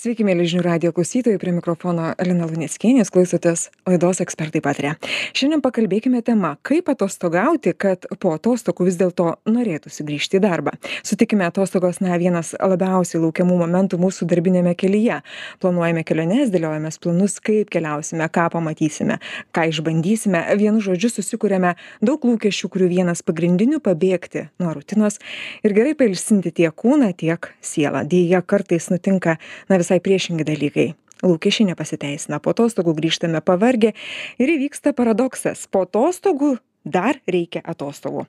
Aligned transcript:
Sveiki, 0.00 0.24
mėly 0.24 0.46
žinių 0.48 0.62
radio 0.64 0.90
klausytojai, 0.96 1.36
prie 1.36 1.52
mikrofono 1.52 2.14
Elina 2.22 2.46
Lunieckienė, 2.48 3.02
klausotės 3.12 3.66
laidos 3.84 4.22
ekspertai 4.24 4.62
patarė. 4.64 4.94
Šiandien 5.36 5.60
pakalbėkime 5.60 6.22
tema, 6.24 6.54
kaip 6.64 6.86
atostogauti, 6.88 7.74
kad 7.76 8.06
po 8.22 8.32
atostogų 8.32 8.86
vis 8.86 8.96
dėlto 8.96 9.26
norėtųsi 9.44 10.06
grįžti 10.08 10.38
į 10.38 10.40
darbą. 10.40 10.72
Sutikime, 11.04 11.44
atostogos, 11.44 11.98
na, 12.00 12.16
vienas 12.16 12.54
labiausiai 12.56 13.20
laukiamų 13.20 13.58
momentų 13.60 13.98
mūsų 14.00 14.28
darbinėme 14.30 14.72
kelyje. 14.80 15.18
Planuojame 15.60 16.06
keliones, 16.08 16.48
dėliojame 16.54 16.94
planus, 17.04 17.36
kaip 17.44 17.68
keliausime, 17.76 18.24
ką 18.32 18.46
pamatysime, 18.56 19.20
ką 19.52 19.66
išbandysime. 19.68 20.46
Vienu 20.62 20.80
žodžiu, 20.80 21.12
susikūrėme 21.18 21.74
daug 22.00 22.24
lūkesčių, 22.24 22.72
kurių 22.72 22.88
vienas 22.94 23.20
pagrindinių- 23.20 23.82
pabėgti 23.90 24.48
nuo 24.64 24.72
rutinos 24.80 25.20
ir 25.60 25.76
gerai 25.76 25.92
pailsinti 25.92 26.56
tiek 26.56 26.72
kūną, 26.72 27.12
tiek 27.12 27.52
sielą. 27.60 28.08
Dėja, 28.08 28.40
kartais 28.40 28.88
nutinka, 28.88 29.36
na, 29.68 29.76
visai 29.76 29.89
visai 29.90 30.00
priešingi 30.00 30.46
dalykai. 30.46 30.94
Lūkesčiai 31.26 31.66
nepasiteisina. 31.68 32.38
Po 32.40 32.54
atostogų 32.54 32.94
grįžtame 32.96 33.42
pavargę 33.42 33.92
ir 34.38 34.52
įvyksta 34.54 34.94
paradoksas. 34.94 35.66
Po 35.66 35.82
atostogų 35.84 36.58
dar 36.84 37.18
reikia 37.26 37.60
atostogų. 37.66 38.24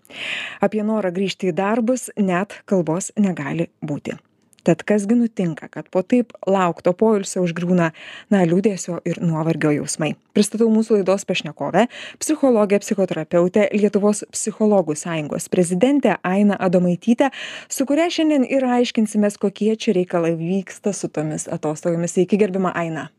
Apie 0.59 0.81
norą 0.83 1.13
grįžti 1.13 1.51
į 1.51 1.55
darbus 1.55 2.09
net 2.17 2.57
kalbos 2.65 3.13
negali 3.15 3.69
būti 3.79 4.17
tad 4.63 4.83
kas 4.87 5.07
gi 5.09 5.17
nutinka 5.17 5.67
kad 5.71 5.89
po 5.89 6.01
taip 6.01 6.33
laukto 6.47 6.93
poilsio 6.97 7.43
užgriūna 7.45 7.91
na 8.33 8.41
liūdesio 8.47 8.99
ir 9.05 9.21
nuovargio 9.23 9.73
jausmai. 9.75 10.13
Pristatau 10.35 10.69
mūsų 10.71 11.01
laidos 11.01 11.25
pašnekovę 11.27 11.87
psichologę 12.21 12.79
psichoterapeutę 12.83 13.67
lietuvos 13.75 14.23
psichologų 14.31 14.95
sąjungos 14.95 15.49
prezidentę 15.51 16.17
ainą 16.23 16.57
adomaitytę 16.59 17.31
su 17.69 17.85
kuria 17.89 18.09
šiandien 18.09 18.45
ir 18.47 18.65
aiškinsimės 18.65 19.39
kokie 19.41 19.73
čia 19.75 19.95
reikalai 19.97 20.35
vyksta 20.39 20.93
su 20.93 21.09
tomis 21.09 21.47
atostogomis. 21.51 22.15
Sveiki 22.15 22.39
gerbiama 22.39 22.73
aina. 22.75 23.09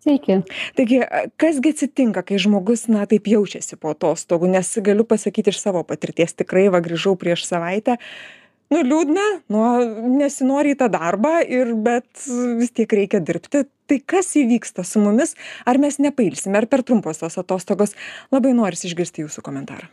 Sveiki. 0.00 0.38
Taigi, 0.78 1.02
kas 1.36 1.58
gi 1.60 1.74
atsitinka, 1.74 2.22
kai 2.24 2.38
žmogus, 2.40 2.86
na, 2.88 3.04
taip 3.08 3.26
jaučiasi 3.28 3.76
po 3.76 3.92
atostogų, 3.92 4.48
nes 4.48 4.70
galiu 4.80 5.04
pasakyti 5.04 5.52
iš 5.52 5.60
savo 5.60 5.82
patirties, 5.84 6.32
tikrai 6.40 6.70
va 6.72 6.80
grįžau 6.80 7.18
prieš 7.20 7.44
savaitę, 7.44 7.98
nu 8.70 8.82
liūdna 8.86 9.26
nu 9.52 9.64
nesinori 10.16 10.74
į 10.74 10.80
tą 10.82 10.90
darbą 10.92 11.40
ir 11.42 11.74
bet 11.84 12.08
vis 12.60 12.74
tiek 12.76 12.98
reikia 13.00 13.22
dirbti. 13.22 13.66
Tai 13.90 13.98
kas 14.06 14.34
įvyksta 14.38 14.84
su 14.86 15.02
mumis? 15.02 15.34
Ar 15.66 15.80
mes 15.82 15.98
nepailsime 15.98 16.60
ar 16.60 16.68
per 16.70 16.84
trumpos 16.86 17.18
tos 17.18 17.40
atostogos? 17.42 17.96
Labai 18.30 18.54
norisi 18.54 18.86
išgirsti 18.86 19.26
jūsų 19.26 19.42
komentarą. 19.42 19.90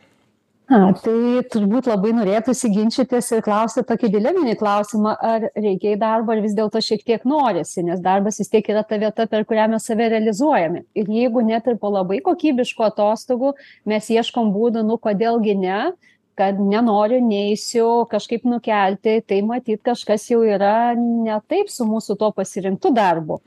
A, 0.67 0.89
tai 0.99 1.39
turbūt 1.47 1.85
labai 1.87 2.09
norėtųsi 2.11 2.67
ginčytis 2.73 3.29
ir 3.31 3.39
klausti 3.45 3.85
tokį 3.87 4.09
dileminį 4.17 4.57
klausimą, 4.59 5.13
ar 5.15 5.45
reikia 5.55 5.93
į 5.93 5.99
darbą, 6.01 6.35
ar 6.35 6.41
vis 6.43 6.57
dėlto 6.57 6.81
šiek 6.83 7.05
tiek 7.07 7.23
norisi, 7.23 7.85
nes 7.87 8.01
darbas 8.03 8.41
vis 8.41 8.51
tiek 8.51 8.67
yra 8.73 8.83
ta 8.83 8.99
vieta, 8.99 9.29
per 9.31 9.45
kurią 9.47 9.69
mes 9.71 9.87
save 9.87 10.09
realizuojame. 10.11 10.83
Ir 10.99 11.07
jeigu 11.07 11.45
net 11.47 11.71
ir 11.71 11.79
po 11.79 11.93
labai 11.93 12.19
kokybiškų 12.25 12.83
atostogų 12.89 13.53
mes 13.87 14.11
ieškom 14.11 14.51
būdų, 14.51 14.83
nu 14.89 14.99
kodėlgi 14.99 15.55
ne, 15.61 15.79
kad 16.37 16.59
nenoriu 16.61 17.19
neisiu 17.25 18.05
kažkaip 18.11 18.45
nukelti 18.45 19.17
tai 19.27 19.41
matyt 19.45 19.81
kažkas 19.85 20.27
jau 20.31 20.43
yra 20.45 20.93
ne 20.97 21.39
taip 21.49 21.71
su 21.73 21.87
mūsų 21.89 22.17
tuo 22.21 22.31
pasirinktu 22.37 22.93
darbu 22.93 23.41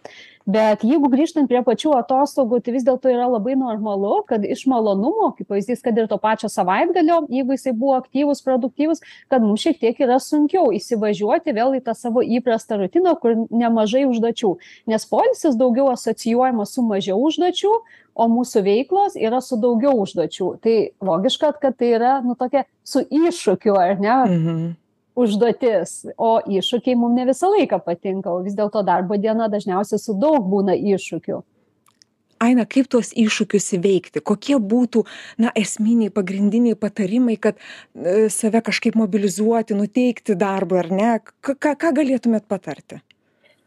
bet 0.51 0.85
jeigu 0.87 1.11
grįžtant 1.13 1.49
prie 1.51 1.61
pačių 1.67 1.93
atostogų 1.99 2.61
tai 2.65 2.75
vis 2.75 2.85
dėlto 2.87 3.11
yra 3.13 3.29
labai 3.31 3.57
normalu 3.59 4.21
kad 4.29 4.45
iš 4.45 4.65
malonumo 4.71 5.31
kaip 5.37 5.51
pavyzdys 5.51 5.85
kad 5.85 5.99
ir 5.99 6.09
to 6.11 6.19
pačio 6.23 6.51
savaitgalio 6.53 7.23
jeigu 7.33 7.57
jisai 7.57 7.75
buvo 7.77 7.97
aktyvus 7.99 8.43
produktyvus 8.47 9.03
kad 9.31 9.45
mums 9.45 9.65
šiek 9.65 9.81
tiek 9.83 10.03
yra 10.07 10.19
sunkiau 10.23 10.71
įsivažiuoti 10.77 11.55
vėl 11.57 11.79
į 11.79 11.85
tą 11.87 11.95
savo 11.99 12.25
įprastą 12.25 12.81
rutiną 12.81 13.17
kur 13.21 13.37
nemažai 13.51 14.07
užduočių. 14.11 14.55
Nes 14.91 15.07
poilsis 15.09 15.59
daugiau 15.61 15.91
asocijuojamas 15.95 16.75
su 16.77 16.85
mažiau 16.87 17.21
užduočių 17.29 17.73
o 18.21 18.29
mūsų 18.29 18.65
veiklos 18.67 19.17
yra 19.21 19.41
su 19.45 19.59
daugiau 19.61 19.95
užduočių. 20.03 20.53
Tai 20.65 20.77
logiška 21.05 21.55
kad 21.63 21.79
tai 21.79 21.95
yra 21.97 22.19
nu 22.25 22.37
tokia 22.39 22.67
su 22.85 23.05
iššūkiu 23.05 23.79
ar 23.79 23.99
ne? 24.01 24.17
Mhm 24.27 24.80
užduotis 25.21 25.95
o 26.17 26.33
iššūkiai 26.41 26.99
mum 26.99 27.15
ne 27.19 27.27
visą 27.29 27.51
laiką 27.53 27.81
patinka 27.85 28.33
o 28.33 28.43
vis 28.45 28.57
dėlto 28.59 28.83
darbo 28.87 29.19
diena 29.21 29.49
dažniausiai 29.53 30.01
su 30.01 30.17
daug 30.19 30.47
būna 30.51 30.77
iššūkių. 30.77 31.41
Aina 32.41 32.65
kaip 32.65 32.89
tuos 32.89 33.11
iššūkius 33.21 33.67
įveikti? 33.77 34.23
Kokie 34.25 34.57
būtų 34.57 35.03
na 35.45 35.53
esminiai 35.61 36.09
pagrindiniai 36.15 36.79
patarimai 36.79 37.37
kad 37.37 37.61
e, 37.61 38.31
save 38.33 38.63
kažkaip 38.65 38.97
mobilizuoti 38.97 39.77
nuteikti 39.77 40.39
darbui 40.41 40.81
ar 40.81 40.89
ne? 40.89 41.13
Ką 41.45 41.77
ką 41.77 41.93
galėtumėt 42.01 42.49
patarti 42.49 43.03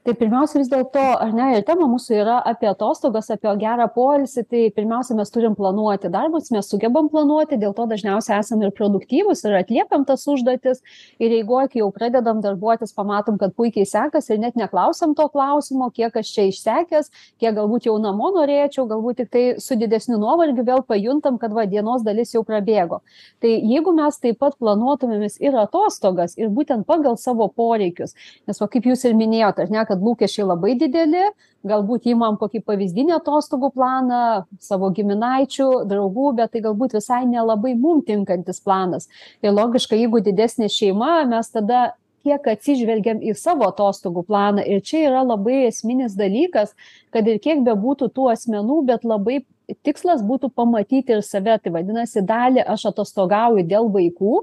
tai 0.03 0.13
pirmiausia 0.19 0.59
vis 0.59 0.67
dėlto 0.67 1.01
ar 1.23 1.29
ne 1.31 1.45
ir 1.55 1.61
tema 1.63 1.85
mūsų 1.87 2.15
yra 2.19 2.35
apie 2.49 2.67
atostogas 2.67 3.29
apie 3.31 3.51
gerą 3.61 3.85
poilsį 3.95 4.41
tai 4.51 4.63
pirmiausia 4.75 5.15
mes 5.15 5.29
turim 5.31 5.53
planuoti 5.55 6.09
darbus 6.11 6.49
mes 6.51 6.67
sugebam 6.67 7.07
planuoti 7.11 7.55
dėl 7.61 7.71
to 7.77 7.85
dažniausiai 7.87 8.41
esam 8.41 8.65
ir 8.65 8.73
produktyvūs 8.75 9.45
ir 9.47 9.55
atliekam 9.61 10.03
tas 10.09 10.25
užduotis 10.27 10.81
ir 11.23 11.35
eigoj 11.39 11.69
kai 11.71 11.79
jau 11.79 11.87
pradedam 11.95 12.41
darbuotis 12.43 12.91
pamatom 12.97 13.37
kad 13.39 13.55
puikiai 13.55 13.87
sekasi 13.87 14.35
ir 14.35 14.41
net 14.43 14.59
neklausiam 14.59 15.13
to 15.15 15.29
klausimo 15.31 15.87
kiek 15.95 16.19
aš 16.19 16.33
čia 16.35 16.49
išsekęs 16.51 17.11
kiek 17.39 17.55
galbūt 17.55 17.87
jau 17.87 17.95
namo 18.03 18.33
norėčiau 18.35 18.85
galbūt 18.91 19.23
tiktai 19.23 19.45
su 19.63 19.79
didesniu 19.79 20.19
nuovargiu 20.19 20.67
vėl 20.67 20.83
pajuntam 20.83 21.39
kad 21.39 21.55
va 21.55 21.63
dienos 21.63 22.03
dalis 22.03 22.35
jau 22.35 22.43
prabėgo. 22.43 22.99
Tai 23.39 23.55
jeigu 23.55 23.95
mes 23.95 24.19
taip 24.19 24.41
pat 24.43 24.59
planuotumėmės 24.59 25.39
ir 25.39 25.55
atostogas 25.63 26.35
ir 26.35 26.51
būtent 26.51 26.83
pagal 26.89 27.15
savo 27.15 27.47
poreikius 27.47 28.17
nes 28.47 28.59
va 28.59 28.67
kaip 28.67 28.91
jūs 28.91 29.07
ir 29.07 29.15
minėjot 29.15 29.63
ar 29.63 29.71
ne 29.71 29.87
kad 29.92 29.92
lūkesčiai 30.01 30.45
labai 30.47 30.73
dideli 30.79 31.27
galbūt 31.67 32.07
imam 32.11 32.35
kokį 32.39 32.63
pavyzdinį 32.67 33.15
atostogų 33.19 33.69
planą 33.75 34.21
savo 34.63 34.89
giminaičių 34.95 35.67
draugų 35.89 36.33
bet 36.39 36.53
tai 36.53 36.63
galbūt 36.65 36.95
visai 36.97 37.23
nelabai 37.29 37.75
mum 37.75 38.01
tinkantis 38.05 38.59
planas. 38.63 39.07
Ir 39.43 39.53
logiška 39.55 39.99
jeigu 39.99 40.23
didesnė 40.23 40.69
šeima 40.71 41.23
mes 41.29 41.51
tada 41.53 41.93
kiek 42.23 42.45
atsižvelgiam 42.47 43.19
į 43.23 43.35
savo 43.35 43.67
atostogų 43.67 44.23
planą. 44.27 44.63
Ir 44.63 44.83
čia 44.83 45.05
yra 45.09 45.23
labai 45.27 45.65
esminis 45.67 46.15
dalykas 46.19 46.71
kad 47.13 47.27
ir 47.27 47.39
kiek 47.43 47.63
bebūtų 47.65 48.09
tų 48.15 48.29
asmenų 48.33 48.79
bet 48.87 49.03
labai 49.07 49.43
tikslas 49.85 50.23
būtų 50.23 50.51
pamatyti 50.55 51.17
ir 51.17 51.23
save. 51.23 51.59
Tai 51.63 51.75
vadinasi 51.77 52.23
dalį 52.27 52.65
aš 52.75 52.89
atostogauju 52.91 53.67
dėl 53.67 53.91
vaikų 53.93 54.41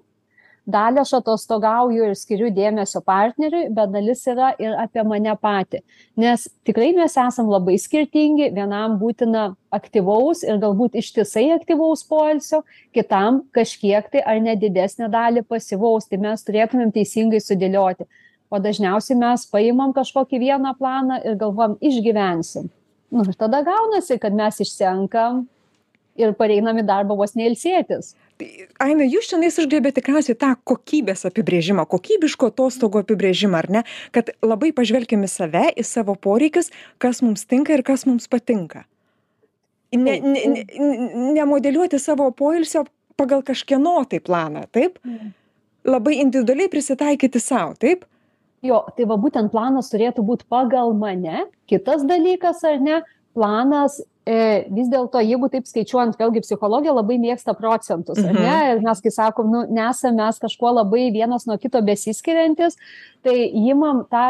dalį 0.73 1.03
aš 1.03 1.13
atostogauju 1.21 2.07
ir 2.09 2.17
skiriu 2.19 2.51
dėmesio 2.55 3.03
partneriui 3.07 3.69
bet 3.75 3.91
dalis 3.93 4.23
yra 4.31 4.53
ir 4.63 4.77
apie 4.79 5.03
mane 5.07 5.35
patį. 5.43 5.83
Nes 6.21 6.47
tikrai 6.67 6.91
mes 6.97 7.17
esam 7.19 7.51
labai 7.51 7.77
skirtingi 7.81 8.51
vienam 8.57 8.97
būtina 9.01 9.51
aktyvaus 9.75 10.43
ir 10.47 10.61
galbūt 10.63 10.97
ištisai 11.03 11.51
aktyvaus 11.57 12.03
poilsio 12.09 12.63
kitam 12.97 13.43
kažkiek 13.57 14.09
tai 14.13 14.25
ar 14.25 14.41
net 14.43 14.63
didesnę 14.63 15.11
dalį 15.13 15.45
pasyvaus 15.49 16.09
tai 16.11 16.21
mes 16.23 16.47
turėtumėm 16.47 16.95
teisingai 16.95 17.43
sudėlioti. 17.45 18.09
O 18.51 18.59
dažniausiai 18.59 19.19
mes 19.19 19.47
paimam 19.47 19.93
kažkokį 19.95 20.41
vieną 20.43 20.75
planą 20.79 21.21
ir 21.23 21.37
galvojam 21.39 21.77
išgyvensim. 21.79 22.71
Nu 23.11 23.27
ir 23.27 23.37
tada 23.39 23.63
gaunasi 23.67 24.19
kad 24.23 24.35
mes 24.35 24.59
išsenkam 24.63 25.45
ir 26.19 26.35
pareinam 26.39 26.79
į 26.79 26.87
darbą 26.87 27.15
vos 27.19 27.37
ne 27.39 27.47
ilsėtis 27.51 28.15
aina 28.83 29.06
jūs 29.06 29.31
čionais 29.31 29.59
užgriebėt 29.61 29.99
tikriausiai 29.99 30.39
tą 30.39 30.53
kokybės 30.69 31.27
apibrėžimą 31.28 31.87
kokybiškų 31.91 32.51
atostogų 32.53 33.03
apibrėžimą 33.05 33.59
ar 33.61 33.69
ne? 33.78 33.83
Kad 34.15 34.33
labai 34.45 34.73
pažvelkim 34.77 35.27
į 35.27 35.31
save 35.33 35.67
į 35.77 35.84
savo 35.87 36.17
poreikius 36.17 36.71
kas 37.03 37.23
mums 37.25 37.47
tinka 37.51 37.77
ir 37.77 37.84
kas 37.87 38.06
mums 38.09 38.31
patinka. 38.31 38.87
Ne 39.97 40.21
ne 40.23 40.47
ne 40.55 40.65
nemodeliuoti 41.39 41.99
savo 41.99 42.31
poilsio 42.31 42.84
pagal 43.19 43.43
kažkieno 43.47 43.99
tai 44.09 44.21
planą 44.21 44.67
taip? 44.72 44.99
Mm. 45.05 45.34
labai 45.84 46.21
individualiai 46.21 46.69
prisitaikyti 46.69 47.41
sau 47.41 47.75
taip? 47.75 48.05
Jo 48.62 48.83
tai 48.97 49.07
va 49.09 49.17
būtent 49.17 49.53
planas 49.53 49.89
turėtų 49.93 50.25
būt 50.25 50.45
pagal 50.53 50.93
mane 50.93 51.47
kitas 51.71 52.05
dalykas 52.05 52.65
ar 52.69 52.81
ne? 52.81 53.01
Planas 53.34 54.01
vis 54.71 54.88
dėlto 54.92 55.21
jeigu 55.24 55.48
taip 55.50 55.66
skaičiuojant 55.66 56.18
vėlgi 56.21 56.42
psichologija 56.44 56.92
labai 56.94 57.16
mėgsta 57.22 57.54
procentus 57.59 58.18
ar 58.22 58.32
ne 58.32 58.41
Mhm. 58.41 58.71
ir 58.77 58.80
mes 58.84 59.00
kai 59.00 59.10
sakom 59.10 59.50
nu 59.50 59.62
nesam 59.68 60.15
mes 60.16 60.38
kažkuo 60.38 60.72
labai 60.74 61.10
vienas 61.12 61.47
nuo 61.47 61.56
kito 61.59 61.80
besiskiriantys 61.82 62.77
tai 63.22 63.50
imam 63.53 64.04
tą 64.10 64.24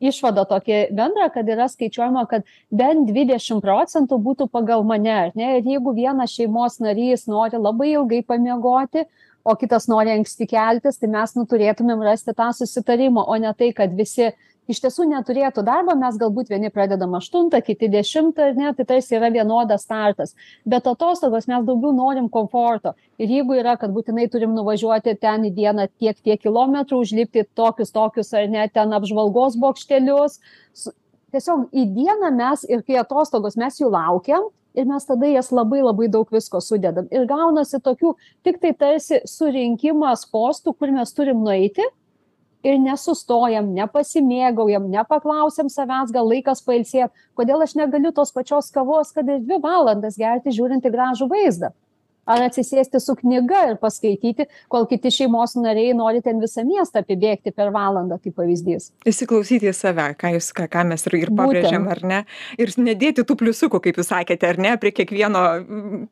išvadą 0.00 0.44
tokią 0.50 0.80
bendrą 0.94 1.30
kad 1.34 1.46
yra 1.48 1.68
skaičiuojama 1.68 2.26
kad 2.28 2.42
bent 2.70 3.08
dvidešim 3.08 3.60
procentų 3.60 4.18
būtų 4.22 4.48
pagal 4.50 4.84
mane 4.84 5.32
ne 5.34 5.58
ir 5.58 5.62
jeigu 5.64 5.94
vienas 5.94 6.30
šeimos 6.36 6.80
narys 6.80 7.26
nori 7.26 7.56
labai 7.58 7.92
ilgai 7.94 8.22
pamiegoti 8.22 9.06
o 9.44 9.54
kitas 9.54 9.86
nori 9.88 10.10
anksti 10.10 10.46
keltis 10.50 10.98
tai 10.98 11.08
mes 11.08 11.34
nu 11.36 11.44
turėtumėm 11.46 12.02
rasti 12.02 12.32
tą 12.34 12.50
susitarimą 12.52 13.24
o 13.26 13.36
ne 13.38 13.52
tai 13.54 13.72
kad 13.72 13.94
visi 13.94 14.32
iš 14.70 14.80
tiesų 14.84 15.06
neturėtų 15.10 15.64
darbo 15.66 15.94
mes 15.98 16.18
galbūt 16.20 16.50
vieni 16.52 16.70
pradedam 16.74 17.14
aštuntą 17.18 17.60
kiti 17.64 17.88
dešimtą 17.92 18.50
ar 18.50 18.58
ne 18.58 18.72
tai 18.76 18.86
tarsi 18.88 19.16
yra 19.18 19.30
vienodas 19.34 19.86
startas. 19.86 20.34
Bet 20.66 20.88
atostogos 20.90 21.48
mes 21.50 21.64
daugiau 21.66 21.94
norim 21.96 22.28
komforto. 22.32 22.94
Ir 23.18 23.32
jeigu 23.38 23.56
yra 23.60 23.76
kad 23.80 23.94
būtinai 23.94 24.28
turim 24.32 24.54
nuvažiuoti 24.56 25.16
ten 25.20 25.46
į 25.48 25.54
dieną 25.56 25.88
tiek 25.98 26.18
tiek 26.20 26.42
kilometrų 26.42 27.00
užlipti 27.04 27.46
tokius 27.56 27.94
tokius 27.94 28.34
ar 28.34 28.48
ne 28.50 28.68
ten 28.68 28.92
apžvalgos 28.96 29.58
bokštelius. 29.60 30.40
Su 30.74 30.92
tiesiog 31.34 31.68
į 31.72 31.88
dieną 31.96 32.32
mes 32.36 32.64
ir 32.68 32.84
kai 32.86 33.00
atostogos 33.02 33.58
mes 33.60 33.80
jų 33.80 33.90
laukiam 33.92 34.50
ir 34.76 34.88
mes 34.88 35.06
tada 35.08 35.28
jas 35.30 35.52
labai 35.54 35.80
labai 35.84 36.08
daug 36.12 36.28
visko 36.32 36.60
sudedam. 36.60 37.08
Ir 37.10 37.26
gaunasi 37.28 37.80
tokių 37.82 38.14
tiktai 38.44 38.74
tarsi 38.76 39.22
surinkimas 39.28 40.26
postų 40.32 40.76
kur 40.76 40.92
mes 40.92 41.14
turim 41.16 41.40
nueiti 41.44 41.86
ir 42.64 42.78
nesustojam 42.82 43.72
nepasimėgaujam 43.76 44.88
nepaklausiam 44.92 45.68
savęs 45.72 46.12
gal 46.14 46.28
laikas 46.30 46.62
pailsėt. 46.66 47.12
Kodėl 47.36 47.64
aš 47.66 47.76
negaliu 47.78 48.12
tos 48.16 48.32
pačios 48.32 48.70
kavos 48.74 49.12
kad 49.16 49.28
ir 49.28 49.42
dvi 49.44 49.60
valandas 49.62 50.16
gerti 50.20 50.54
žiūrint 50.54 50.86
į 50.86 50.94
gražų 50.94 51.28
vaizdą 51.32 51.72
ar 52.26 52.46
atsisėsti 52.48 53.00
su 53.02 53.14
knyga 53.20 53.62
ir 53.70 53.76
paskaityti 53.82 54.48
kol 54.72 54.86
kiti 54.90 55.12
šeimos 55.14 55.56
nariai 55.58 55.94
nori 55.96 56.22
ten 56.24 56.40
visą 56.42 56.64
miestą 56.66 57.02
apibėgti 57.04 57.54
per 57.54 57.70
valandą 57.74 58.18
kaip 58.22 58.36
pavyzdys. 58.38 58.90
Įsiklausyti 59.06 59.70
į 59.70 59.74
save 59.76 60.08
ką 60.20 60.34
jūs 60.36 60.50
ką 60.56 60.66
ką 60.72 60.86
mes 60.90 61.06
ir 61.08 61.18
ir 61.20 61.32
pabrėžėm 61.38 61.86
ar 61.92 62.02
ne? 62.06 62.22
Ir 62.58 62.72
nedėti 62.82 63.24
tų 63.26 63.38
pliusiukų 63.42 63.82
kaip 63.84 64.00
jūs 64.00 64.10
sakėte 64.10 64.50
ar 64.50 64.60
ne 64.62 64.74
prie 64.82 64.92
kiekvieno 64.96 65.44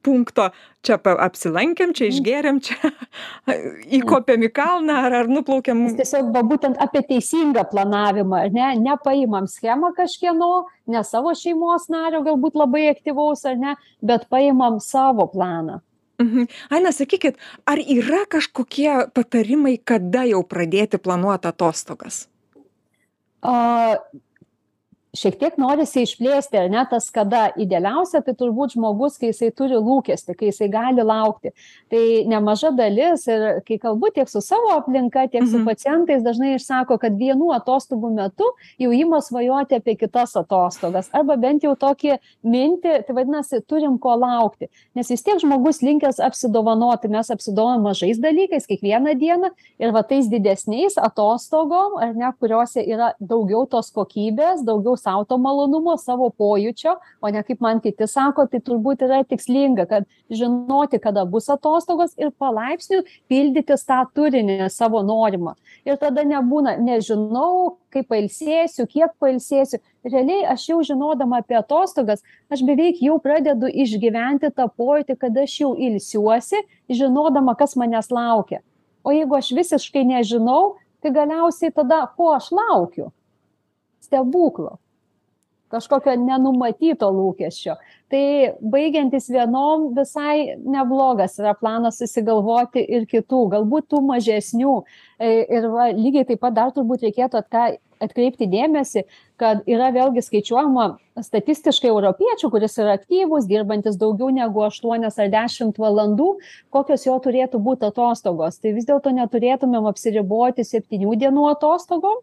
punkto. 0.06 0.52
Čia 0.84 0.98
apsilankėm 1.00 1.94
čia 1.96 2.10
išgėrėm 2.10 2.58
čia 2.64 2.90
įkopėm 3.98 4.44
į 4.44 4.50
kalną 4.52 4.98
ar 5.06 5.16
ar 5.22 5.30
nuplaukėm 5.32 5.86
tiesiog 5.96 6.28
va 6.34 6.42
būtent 6.44 6.76
apie 6.82 7.00
teisingą 7.08 7.64
planavimą 7.70 8.42
ar 8.46 8.52
ne? 8.54 8.68
Nepaimam 8.84 9.48
schemą 9.50 9.94
kažkieno 9.96 10.52
ne 10.92 11.00
savo 11.08 11.32
šeimos 11.38 11.88
nario 11.88 12.20
galbūt 12.26 12.60
labai 12.60 12.90
aktyvaus 12.92 13.46
ar 13.48 13.56
ne? 13.56 13.74
Bet 14.04 14.28
paimam 14.28 14.76
savo 14.84 15.26
planą 15.32 15.80
Mhm. 16.22 16.46
Aina, 16.70 16.92
sakykit, 16.94 17.38
ar 17.66 17.78
yra 17.78 18.22
kažkokie 18.30 19.10
patarimai, 19.14 19.78
kada 19.84 20.22
jau 20.28 20.44
pradėti 20.46 21.00
planuoti 21.02 21.50
atostogas? 21.50 22.28
Uh, 23.44 23.98
šiek 25.14 25.36
tiek 25.38 25.56
norisi 25.60 26.02
išplėsti, 26.04 26.58
ar 26.58 26.70
ne, 26.72 26.82
tas 26.90 27.06
kada 27.14 27.46
idealiausia, 27.60 28.20
tai 28.24 28.34
turbūt 28.38 28.74
žmogus, 28.74 29.16
kai 29.20 29.30
jisai 29.30 29.50
turi 29.54 29.78
lūkesti, 29.78 30.34
kai 30.38 30.50
jisai 30.50 30.68
gali 30.72 31.04
laukti. 31.06 31.54
Tai 31.92 32.02
nemaža 32.30 32.72
dalis 32.74 33.26
ir 33.30 33.60
kai 33.66 33.78
kalbu 33.82 34.10
tiek 34.14 34.30
su 34.30 34.42
savo 34.44 34.72
aplinka, 34.74 35.26
tiek 35.30 35.46
su 35.46 35.60
mhm. 35.60 35.68
pacientais, 35.68 36.24
dažnai 36.26 36.54
išsako, 36.56 36.98
kad 37.02 37.16
vienų 37.18 37.52
atostogų 37.56 38.10
metu 38.16 38.50
jau 38.82 38.90
įma 38.94 39.20
svajoti 39.24 39.78
apie 39.78 39.96
kitas 40.00 40.34
atostogas. 40.40 41.10
Arba 41.14 41.38
bent 41.40 41.64
jau 41.66 41.76
tokį 41.78 42.18
mintį, 42.42 42.96
tai 43.06 43.16
vadinasi, 43.16 43.62
turim 43.68 43.96
ko 44.02 44.16
laukti. 44.18 44.70
Nes 44.98 45.10
vis 45.12 45.22
tiek 45.24 45.38
žmogus 45.42 45.82
linkęs 45.84 46.20
apsidovanoti, 46.24 47.10
mes 47.12 47.30
apsidovanom 47.30 47.86
mažais 47.86 48.18
dalykais 48.22 48.66
kiekvieną 48.70 49.14
dieną 49.20 49.52
ir 49.82 49.94
va 49.94 50.02
tais 50.06 50.26
didesniais 50.30 50.98
atostogom, 51.00 51.98
ar 52.02 52.14
ne, 52.18 52.32
kuriuose 52.40 52.82
yra 52.82 53.12
daugiau 53.22 53.64
tos 53.70 53.92
kokybės, 53.94 54.64
daugiau 54.66 54.96
sau 55.04 55.24
to 55.28 55.38
malonumo, 55.40 55.96
savo 56.00 56.30
pojūčio, 56.32 56.96
o 57.20 57.30
ne 57.32 57.42
kaip 57.46 57.60
man 57.64 57.80
kiti 57.84 58.08
sako, 58.10 58.46
tai 58.50 58.60
turbūt 58.64 59.04
yra 59.04 59.20
tikslinga, 59.28 59.86
kad 59.90 60.08
žinoti, 60.32 61.00
kada 61.02 61.26
bus 61.28 61.50
atostogos 61.52 62.14
ir 62.20 62.32
palaipsniui 62.40 63.04
pildytis 63.30 63.84
tą 63.88 64.02
turinį 64.16 64.70
savo 64.72 65.02
norimą. 65.04 65.54
Ir 65.84 65.98
tada 66.00 66.24
nebūna, 66.26 66.76
nežinau, 66.80 67.76
kaip 67.94 68.08
pailsėsiu, 68.10 68.86
kiek 68.90 69.12
pailsėsiu. 69.20 69.80
Realiai 70.04 70.44
aš 70.52 70.68
jau 70.70 70.78
žinodama 70.84 71.40
apie 71.42 71.56
atostogas, 71.58 72.24
aš 72.52 72.64
beveik 72.66 73.00
jau 73.04 73.18
pradedu 73.22 73.68
išgyventi 73.68 74.52
tą 74.52 74.68
pojūtį, 74.68 75.18
kad 75.20 75.36
aš 75.44 75.58
jau 75.62 75.74
ilsiuosi, 75.76 76.62
žinodama, 76.92 77.56
kas 77.58 77.76
manęs 77.80 78.10
laukia. 78.12 78.62
O 79.04 79.12
jeigu 79.12 79.36
aš 79.36 79.52
visiškai 79.56 80.04
nežinau, 80.08 80.76
tai 81.04 81.12
galiausiai 81.12 81.72
tada 81.76 82.06
ko 82.16 82.32
aš 82.32 82.48
laukiu? 82.56 83.10
Stebuklo 84.04 84.78
kažkokio 85.74 86.14
nenumatyto 86.20 87.10
lūkesčio. 87.12 87.76
Tai 88.12 88.24
baigiantis 88.74 89.26
vienom 89.32 89.88
visai 89.96 90.54
neblogas 90.60 91.38
yra 91.40 91.54
planas 91.58 91.98
susigalvoti 91.98 92.84
ir 92.84 93.08
kitų, 93.10 93.40
galbūt 93.56 93.88
tų 93.90 94.02
mažesnių. 94.06 94.74
E, 95.18 95.32
ir 95.56 95.66
va, 95.72 95.88
lygiai 95.94 96.28
taip 96.28 96.42
pat 96.44 96.54
dar 96.56 96.70
turbūt 96.76 97.06
reikėtų 97.08 97.40
atka, 97.40 97.64
atkreipti 98.04 98.46
dėmesį, 98.50 99.04
kad 99.40 99.64
yra 99.70 99.90
vėlgi 99.94 100.22
skaičiuojama 100.24 100.86
statistiškai 101.24 101.90
europiečių, 101.90 102.50
kuris 102.52 102.76
yra 102.82 102.96
aktyvus, 102.98 103.48
dirbantis 103.50 103.98
daugiau 104.00 104.30
negu 104.34 104.62
8 104.66 105.08
ar 105.08 105.32
10 105.34 105.80
valandų, 105.80 106.28
kokios 106.74 107.06
jo 107.08 107.16
turėtų 107.24 107.62
būti 107.62 107.88
atostogos. 107.88 108.60
Tai 108.60 108.74
vis 108.76 108.86
dėlto 108.88 109.14
neturėtumėm 109.16 109.90
apsiriboti 109.90 110.66
7 110.66 111.16
dienų 111.24 111.48
atostogom, 111.54 112.22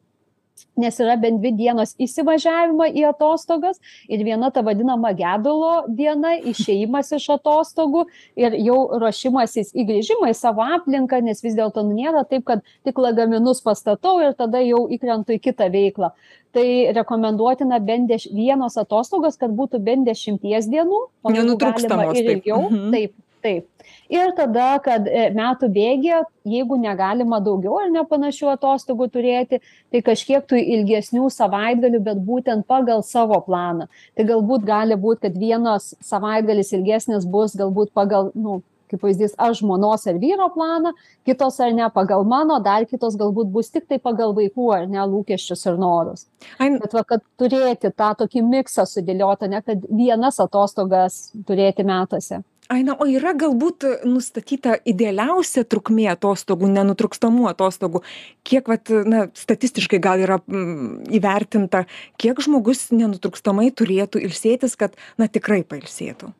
nes 0.79 0.99
yra 1.03 1.17
bent 1.19 1.41
dvi 1.41 1.51
dienos 1.57 1.93
įsivažiavimo 2.01 2.87
į 2.91 3.05
atostogas 3.11 3.79
ir 4.11 4.23
viena 4.27 4.51
ta 4.53 4.63
vadinama 4.65 5.13
gedulo 5.17 5.85
diena, 5.87 6.35
išėjimas 6.51 7.13
iš 7.17 7.29
atostogų 7.37 8.05
ir 8.39 8.57
jau 8.59 8.79
ruošimasis 9.01 9.73
į 9.75 9.87
grįžimą 9.89 10.31
į 10.31 10.37
savo 10.37 10.65
aplinką, 10.77 11.21
nes 11.25 11.43
vis 11.43 11.57
dėlto 11.57 11.85
nėra 11.87 12.25
taip, 12.27 12.45
kad 12.49 12.65
tik 12.87 13.01
lagaminus 13.01 13.63
pastatau 13.65 14.19
ir 14.23 14.35
tada 14.37 14.61
jau 14.65 14.85
įkrentu 14.91 15.37
į 15.37 15.41
kitą 15.49 15.71
veiklą. 15.73 16.13
Tai 16.51 16.67
rekomenduotina 16.97 17.79
bent 17.79 18.09
deš, 18.11 18.27
vienos 18.35 18.75
atostogos, 18.79 19.37
kad 19.39 19.53
būtų 19.55 19.79
bent 19.83 20.07
dešimties 20.09 20.67
dienų, 20.71 21.03
o 21.23 21.31
galima 21.61 22.09
ir 22.11 22.33
ilgiau. 22.35 22.65
Taip. 22.91 23.15
Taip, 23.41 23.65
ir 24.13 24.33
tada 24.37 24.75
kad 24.85 25.07
e, 25.09 25.29
metų 25.33 25.69
bėgyje 25.73 26.19
jeigu 26.45 26.77
negalima 26.81 27.39
daugiau 27.41 27.79
ar 27.81 27.89
ne 27.93 28.03
panašių 28.07 28.51
atostogų 28.53 29.07
turėti 29.13 29.61
tai 29.91 30.01
kažkiek 30.05 30.45
tų 30.45 30.59
ilgesnių 30.77 31.29
savaitgalių 31.33 32.01
bet 32.05 32.21
būtent 32.27 32.67
pagal 32.69 33.01
savo 33.05 33.39
planą. 33.45 33.87
Tai 34.17 34.27
galbūt 34.29 34.67
gali 34.67 34.97
būt 34.97 35.25
kad 35.25 35.37
vienas 35.37 35.95
savaitgalis 36.05 36.73
ilgesnis 36.77 37.25
bus 37.25 37.57
galbūt 37.57 37.95
pagal 37.97 38.29
nu 38.35 38.61
kaip 38.91 39.01
pavyzdys 39.01 39.35
aš 39.39 39.61
žmonos 39.61 40.03
ar 40.11 40.19
vyro 40.19 40.49
planą 40.51 40.91
kitos 41.27 41.59
ar 41.63 41.71
ne 41.77 41.87
pagal 41.95 42.25
mano 42.27 42.59
dar 42.63 42.85
kitos 42.85 43.15
galbūt 43.19 43.51
bus 43.55 43.71
tiktai 43.71 43.99
pagal 44.03 44.35
vaikų 44.37 44.67
ar 44.75 44.87
ne 44.91 45.05
lūkesčius 45.13 45.65
ir 45.71 45.79
norus. 45.79 46.27
Bet 46.59 46.95
va 46.97 47.03
kad 47.07 47.23
turėti 47.39 47.93
tą 47.95 48.11
tokį 48.19 48.43
miksą 48.51 48.85
sudėliotą 48.89 49.49
ne 49.51 49.61
kad 49.65 49.85
vienas 49.89 50.41
atostogas 50.43 51.21
turėti 51.47 51.87
metuose 51.87 52.43
aina 52.71 52.95
o 52.99 53.07
yra 53.09 53.33
galbūt 53.37 53.85
nustatyta 54.07 54.77
idealiausia 54.87 55.63
trukmė 55.67 56.07
atostogų 56.13 56.69
nenutrūkstamų 56.71 57.49
atostogų? 57.51 58.03
Kiek 58.47 58.69
vat 58.71 58.91
na 59.07 59.25
statistiškai 59.37 60.01
gal 60.03 60.23
yra 60.23 60.39
mm, 60.41 61.11
įvertinta 61.19 61.85
kiek 62.21 62.39
žmogus 62.43 62.89
nenutrūkstamai 62.95 63.71
turėtų 63.75 64.23
ilsėtis 64.27 64.77
kad 64.79 64.95
na 65.21 65.29
tikrai 65.31 65.63
pailsėtų? 65.67 66.31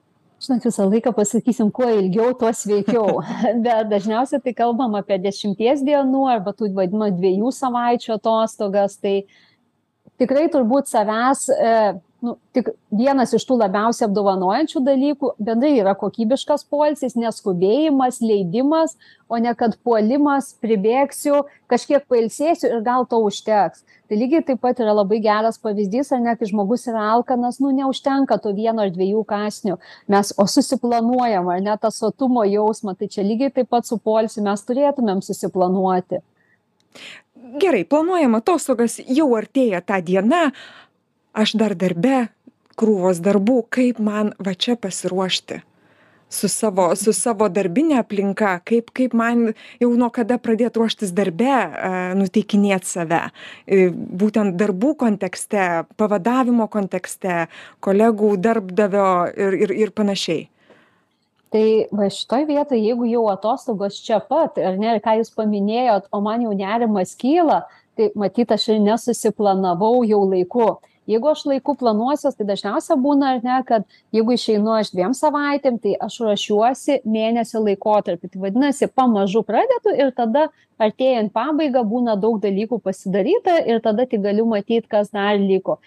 Žinot 0.41 0.63
visą 0.65 0.88
laiką 0.89 1.11
pasakysim 1.13 1.69
kuo 1.69 1.85
ilgiau 2.00 2.31
tuo 2.33 2.50
sveikiau. 2.55 3.19
Bet 3.65 3.91
dažniausiai 3.91 4.41
tai 4.41 4.55
kalbam 4.57 4.95
apie 4.97 5.19
dešimties 5.21 5.83
dienų 5.85 6.25
arba 6.31 6.55
tų 6.57 6.71
vadinamų 6.77 7.11
dviejų 7.19 7.51
savaičių 7.53 8.15
atostogas 8.15 8.97
tai 9.03 9.19
tikrai 10.21 10.47
turbūt 10.53 10.89
savęs 10.89 11.45
e, 11.53 11.75
nu 12.21 12.35
tik 12.53 12.69
vienas 12.93 13.33
iš 13.33 13.43
tų 13.49 13.57
labiausiai 13.63 14.05
apdovanojančių 14.07 14.81
dalykų 14.85 15.31
bendrai 15.41 15.73
yra 15.81 15.95
kokybiškas 15.97 16.67
poilsis 16.69 17.17
neskubėjimas 17.17 18.19
leidimas 18.21 18.93
o 19.31 19.39
ne 19.41 19.53
kad 19.57 19.77
puolimas 19.85 20.51
pribėgsiu 20.61 21.45
kažkiek 21.71 22.03
pailsėsiu 22.11 22.67
ir 22.69 22.83
gal 22.85 23.07
to 23.09 23.21
užteks. 23.25 23.85
Tai 24.11 24.19
lygiai 24.19 24.43
taip 24.43 24.59
pat 24.61 24.81
yra 24.83 24.93
labai 24.97 25.21
geras 25.23 25.57
pavyzdys 25.63 26.11
ar 26.11 26.19
ne 26.21 26.35
kai 26.35 26.49
žmogus 26.49 26.83
yra 26.91 27.07
alkanas 27.13 27.61
nu 27.63 27.71
neužtenka 27.77 28.37
to 28.43 28.51
vieno 28.57 28.83
ar 28.85 28.91
dviejų 28.91 29.23
kąsnių. 29.29 29.79
Mes 30.11 30.33
o 30.37 30.45
susiplanuojam 30.51 31.47
ar 31.47 31.63
ne 31.63 31.77
tą 31.79 31.93
sotumo 31.95 32.43
jausmą 32.45 32.97
tai 32.99 33.07
čia 33.07 33.25
lygiai 33.25 33.55
taip 33.55 33.71
pat 33.71 33.87
su 33.87 33.97
poilsiu 33.97 34.43
mes 34.45 34.67
turėtumėm 34.67 35.23
susiplanuoti. 35.25 36.21
Gerai 37.61 37.81
planuojam 37.87 38.35
atostogas 38.37 38.99
jau 39.07 39.31
artėja 39.39 39.79
ta 39.81 40.03
diena 40.03 40.51
aš 41.33 41.55
dar 41.59 41.75
darbe 41.75 42.29
krūvos 42.79 43.21
darbų 43.23 43.61
kaip 43.69 44.00
man 44.00 44.33
va 44.39 44.55
čia 44.55 44.77
pasiruošti? 44.79 45.61
Su 46.31 46.47
savo 46.47 46.85
su 46.95 47.11
savo 47.11 47.50
darbine 47.51 47.97
aplinka 48.00 48.53
kaip 48.63 48.93
kaip 48.95 49.13
man 49.13 49.50
jau 49.81 49.89
nuo 50.00 50.07
kada 50.15 50.38
pradėt 50.39 50.77
ruoštis 50.79 51.11
darbe 51.11 51.51
nuteikinėt 52.15 52.88
save? 52.88 53.25
Būtent 54.21 54.55
darbų 54.59 54.93
kontekste 55.03 55.83
pavadavimo 56.00 56.69
kontekste 56.71 57.50
kolegų 57.83 58.38
darbdavio 58.39 59.11
ir 59.35 59.59
ir 59.65 59.75
ir 59.75 59.91
panašiai. 59.91 60.47
Tai 61.51 61.65
va 61.91 62.07
šitoj 62.07 62.45
vietoj 62.47 62.79
jeigu 62.79 63.09
jau 63.11 63.25
atostogos 63.27 64.00
čia 64.00 64.21
pat 64.23 64.55
ar 64.55 64.79
ne 64.79 64.95
ką 65.03 65.17
jūs 65.19 65.33
paminėjot 65.35 66.07
o 66.15 66.23
man 66.23 66.47
jau 66.47 66.55
nerimas 66.55 67.11
kyla 67.19 67.65
tai 68.00 68.07
matyt 68.15 68.55
aš 68.55 68.69
ir 68.71 68.79
nesusiplanavau 68.85 70.05
jau 70.07 70.21
laiku 70.31 70.69
jeigu 71.12 71.30
aš 71.32 71.44
laiku 71.50 71.75
planuosiuos 71.80 72.38
tai 72.38 72.48
dažniausia 72.50 72.98
būna 73.06 73.36
ar 73.36 73.44
ne 73.46 73.58
kad 73.68 73.86
jeigu 74.15 74.36
išeinu 74.38 74.74
aš 74.77 74.94
dviem 74.96 75.15
savaitėm 75.18 75.80
tai 75.84 75.96
aš 76.08 76.20
ruošiuosi 76.25 77.01
mėnesio 77.06 77.63
laikotarpiui 77.65 78.32
tai 78.34 78.44
vadinasi 78.48 78.89
pamažu 78.96 79.44
pradedu 79.48 79.96
ir 79.98 80.13
tada 80.18 80.48
artėjant 80.81 81.31
pabaigą 81.33 81.83
būna 81.88 82.15
daug 82.19 82.39
dalykų 82.41 82.79
pasidaryta 82.83 83.57
ir 83.69 83.81
tada 83.83 84.05
tik 84.09 84.23
galiu 84.23 84.45
matyt 84.50 84.88
kas 84.91 85.11
dar 85.13 85.38
liko. 85.39 85.77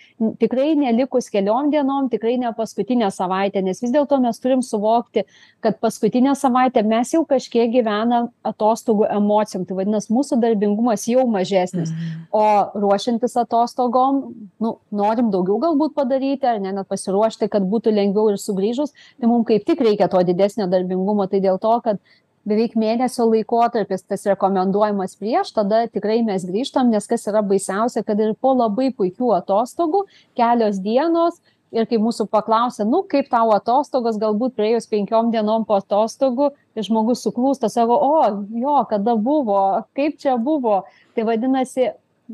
Tikrai 0.40 0.74
nelikus 0.78 1.30
keliom 1.32 1.70
dienom 1.72 2.08
tikrai 2.12 2.36
ne 2.40 2.52
paskutinę 2.56 3.10
savaitę 3.14 3.62
nes 3.64 3.82
vis 3.82 3.92
dėlto 3.94 4.20
mes 4.22 4.40
turim 4.42 4.62
suvokti 4.62 5.24
kad 5.64 5.78
paskutinę 5.82 6.34
savaitę 6.38 6.84
mes 6.86 7.14
jau 7.14 7.24
kažkiek 7.28 7.72
gyvenam 7.72 8.30
atostogų 8.46 9.08
emocijom. 9.16 9.66
Tai 9.68 9.78
vadinas 9.80 10.10
mūsų 10.12 10.40
darbingumas 10.42 11.08
jau 11.10 11.26
mažesnis. 11.30 11.90
Mhm. 11.94 12.26
o 12.34 12.44
ruošiantis 12.80 13.36
atostogom 13.36 14.34
nu 14.60 14.74
norim 14.90 15.30
daugiau 15.30 15.58
galbūt 15.62 15.94
padaryti 15.94 16.46
ar 16.46 16.60
ne 16.60 16.72
net 16.72 16.88
pasiruošti 16.88 17.48
kad 17.48 17.62
būtų 17.70 17.92
lengviau 17.94 18.32
ir 18.32 18.40
sugrįžus 18.40 18.94
tai 19.20 19.30
mum 19.30 19.44
kaip 19.44 19.64
tik 19.66 19.80
reikia 19.80 20.08
to 20.10 20.22
didesnio 20.22 20.66
darbingumo. 20.70 21.26
Tai 21.30 21.40
dėl 21.40 21.58
to 21.58 21.74
kad 21.84 22.00
beveik 22.48 22.76
mėnesio 22.78 23.26
laikotarpis 23.30 24.04
tas 24.04 24.26
rekomenduojamas 24.28 25.16
prieš 25.20 25.54
tada 25.56 25.84
tikrai 25.88 26.20
mes 26.26 26.44
grįžtam 26.48 26.92
nes 26.92 27.08
kas 27.10 27.26
yra 27.30 27.42
baisiausia 27.44 28.04
kad 28.04 28.20
ir 28.20 28.36
po 28.40 28.54
labai 28.56 28.90
puikių 28.94 29.32
atostogų 29.38 30.04
kelios 30.38 30.80
dienos 30.84 31.40
ir 31.74 31.88
kai 31.90 31.98
mūsų 32.00 32.28
paklausia 32.30 32.86
nu 32.86 33.02
kaip 33.10 33.28
tau 33.32 33.50
atostogos? 33.54 34.18
Galbūt 34.22 34.54
praėjus 34.58 34.86
penkiom 34.90 35.32
dienom 35.34 35.66
po 35.68 35.80
atostogų 35.80 36.52
ir 36.76 36.86
žmogus 36.86 37.24
suklūsta 37.26 37.70
sako 37.72 37.98
o 37.98 38.14
jo 38.62 38.78
kada 38.90 39.16
buvo? 39.18 39.60
Kaip 39.98 40.20
čia 40.22 40.36
buvo? 40.38 40.82
Tai 41.14 41.26
vadinasi 41.30 41.90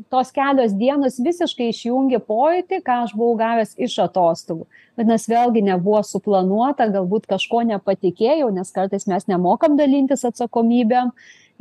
tos 0.09 0.31
kelios 0.31 0.73
dienos 0.77 1.19
visiškai 1.19 1.69
išjungė 1.71 2.21
pojūtį 2.27 2.79
ką 2.85 2.97
aš 3.05 3.13
buvau 3.17 3.35
gavęs 3.39 3.73
iš 3.75 3.97
atostogų. 4.05 4.67
Vadinas 4.99 5.27
vėlgi 5.29 5.63
nebuvo 5.67 6.01
suplanuota 6.07 6.87
galbūt 6.91 7.27
kažko 7.31 7.63
nepatikėjau 7.73 8.49
nes 8.55 8.71
kartais 8.75 9.07
mes 9.11 9.27
nemokam 9.27 9.77
dalintis 9.79 10.23
atsakomybėm. 10.27 11.11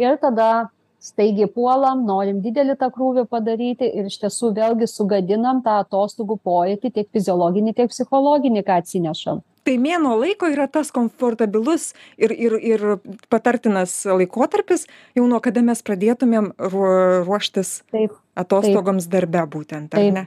Ir 0.00 0.16
tada 0.22 0.70
staigiai 1.00 1.48
puolam 1.48 2.04
norim 2.06 2.40
didelį 2.44 2.76
tą 2.80 2.90
krūvį 2.92 3.24
padaryti 3.32 3.88
ir 3.88 4.08
iš 4.10 4.20
tiesų 4.24 4.52
vėlgi 4.56 4.88
sugadinam 4.90 5.62
tą 5.64 5.80
atostogų 5.84 6.36
pojūtį 6.44 6.92
tiek 6.96 7.08
fiziologinį 7.16 7.76
tiek 7.78 7.92
psichologinį 7.92 8.64
ką 8.66 8.80
atsinešam. 8.82 9.40
Tai 9.64 9.76
mėnuo 9.80 10.14
laiko 10.20 10.48
yra 10.48 10.66
tas 10.72 10.92
komfortabilus 10.92 11.92
ir 12.20 12.32
ir 12.32 12.56
ir 12.72 12.84
patartinas 13.32 14.02
laikotarpis 14.08 14.86
jau 15.16 15.26
nuo 15.28 15.40
kada 15.44 15.64
mes 15.64 15.80
pradėtumėm 15.84 16.52
ruo 16.72 16.92
ruoštis 17.26 17.80
taip. 17.92 18.12
atostogoms 18.40 19.08
darbe 19.12 19.44
būtent 19.56 19.96
ar 19.96 20.06
ne? 20.16 20.26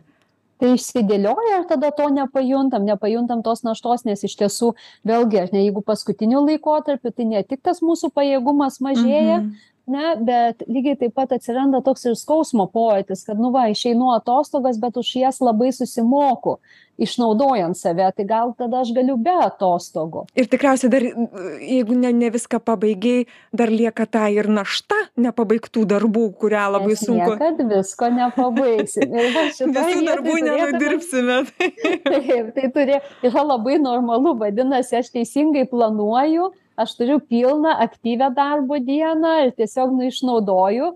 Tai 0.61 0.69
išsidėlioja 0.77 1.57
ir 1.59 1.65
tada 1.67 1.89
to 1.97 2.05
nepajuntam 2.13 2.85
nepajuntam 2.85 3.41
tos 3.43 3.65
naštos 3.65 4.05
nes 4.05 4.21
iš 4.23 4.37
tiesų 4.37 4.75
vėlgi 5.05 5.49
ne 5.51 5.65
jeigu 5.65 5.81
paskutiniu 5.81 6.45
laikotarpiu 6.45 7.11
tai 7.11 7.25
ne 7.25 7.41
tik 7.43 7.61
tas 7.65 7.81
mūsų 7.81 8.13
pajėgumas 8.13 8.79
mažėja 8.85 9.41
mhm 9.41 9.69
ne 9.87 10.13
bet 10.23 10.63
lygiai 10.67 10.95
taip 10.99 11.13
pat 11.17 11.33
atsiranda 11.35 11.81
toks 11.83 12.05
ir 12.07 12.15
skausmo 12.15 12.69
pojūtis 12.71 13.25
kad 13.27 13.39
nu 13.39 13.51
va 13.51 13.67
išeinu 13.71 14.13
atostogas 14.15 14.79
bet 14.79 14.97
už 14.99 15.15
jas 15.19 15.41
labai 15.43 15.73
susimoku 15.75 16.59
išnaudojant 17.01 17.73
save. 17.77 18.05
Tai 18.15 18.25
gal 18.29 18.53
tada 18.57 18.83
aš 18.83 18.93
galiu 18.95 19.17
be 19.17 19.33
atostogų 19.43 20.25
ir 20.39 20.47
tikriausiai 20.51 20.91
dar 20.93 21.03
jeigu 21.03 21.97
ne 21.99 22.13
ne 22.15 22.31
viską 22.33 22.61
pabaigei 22.63 23.25
dar 23.51 23.73
lieka 23.73 24.05
ta 24.05 24.29
ir 24.31 24.47
našta 24.47 24.99
nepabaigtų 25.17 25.85
darbų 25.89 26.25
kurią 26.39 26.65
labai 26.77 26.95
sunku 26.99 27.35
kad 27.41 27.59
visko 27.73 28.11
nepabaigsi. 28.13 29.03
Ir 29.03 29.31
va 29.35 29.47
šitoj 29.57 29.73
visų 29.77 30.07
darbų 30.07 30.39
nenudirbsime 30.47 31.39
taip 32.23 32.53
tai 32.55 32.71
turi 32.71 32.99
yra 33.25 33.47
labai 33.51 33.79
normalu. 33.81 34.37
Vadinasi 34.39 35.01
aš 35.01 35.11
teisingai 35.13 35.65
planuoju 35.69 36.53
aš 36.75 36.95
turiu 36.99 37.19
pilną 37.19 37.75
aktyvią 37.85 38.31
darbo 38.35 38.79
dieną 38.79 39.33
ir 39.45 39.53
tiesiog 39.57 39.93
nu 39.97 40.07
išnaudoju 40.09 40.93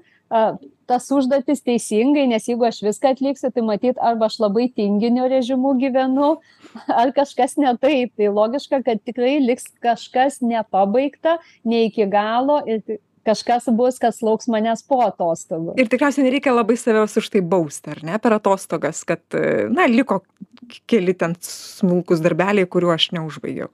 tas 0.88 1.08
užduotis 1.12 1.64
teisingai 1.64 2.26
nes 2.32 2.46
jeigu 2.48 2.68
aš 2.68 2.82
viską 2.86 3.14
atliksiu 3.16 3.52
tai 3.52 3.64
matyt 3.66 4.00
arba 4.04 4.28
aš 4.28 4.40
labai 4.44 4.68
tinginio 4.76 5.28
režimu 5.32 5.74
gyvenu 5.80 6.38
ar 7.02 7.12
kažkas 7.16 7.58
ne 7.60 7.74
taip. 7.80 8.14
Tai 8.18 8.32
logiška 8.36 8.82
kad 8.86 9.04
tikrai 9.04 9.38
liks 9.44 9.70
kažkas 9.84 10.42
nepabaigta 10.42 11.38
ne 11.64 11.86
iki 11.88 12.08
galo 12.12 12.60
ir 12.68 12.84
kažkas 13.28 13.68
bus 13.76 14.00
kas 14.00 14.22
lauks 14.24 14.48
manęs 14.52 14.84
po 14.88 15.02
atostogų. 15.04 15.76
Ir 15.80 15.92
tikriausiai 15.92 16.28
nereikia 16.28 16.56
labai 16.56 16.80
savęs 16.80 17.20
už 17.20 17.32
tai 17.34 17.44
bausti 17.44 17.92
ar 17.96 18.04
ne 18.08 18.20
per 18.24 18.38
atostogas 18.40 19.04
kad 19.08 19.24
na 19.72 19.88
liko 19.92 20.22
keli 20.88 21.16
ten 21.16 21.36
smulkūs 21.44 22.24
darbeliai 22.24 22.68
kurių 22.68 22.96
aš 22.96 23.12
neužbaigiau 23.16 23.72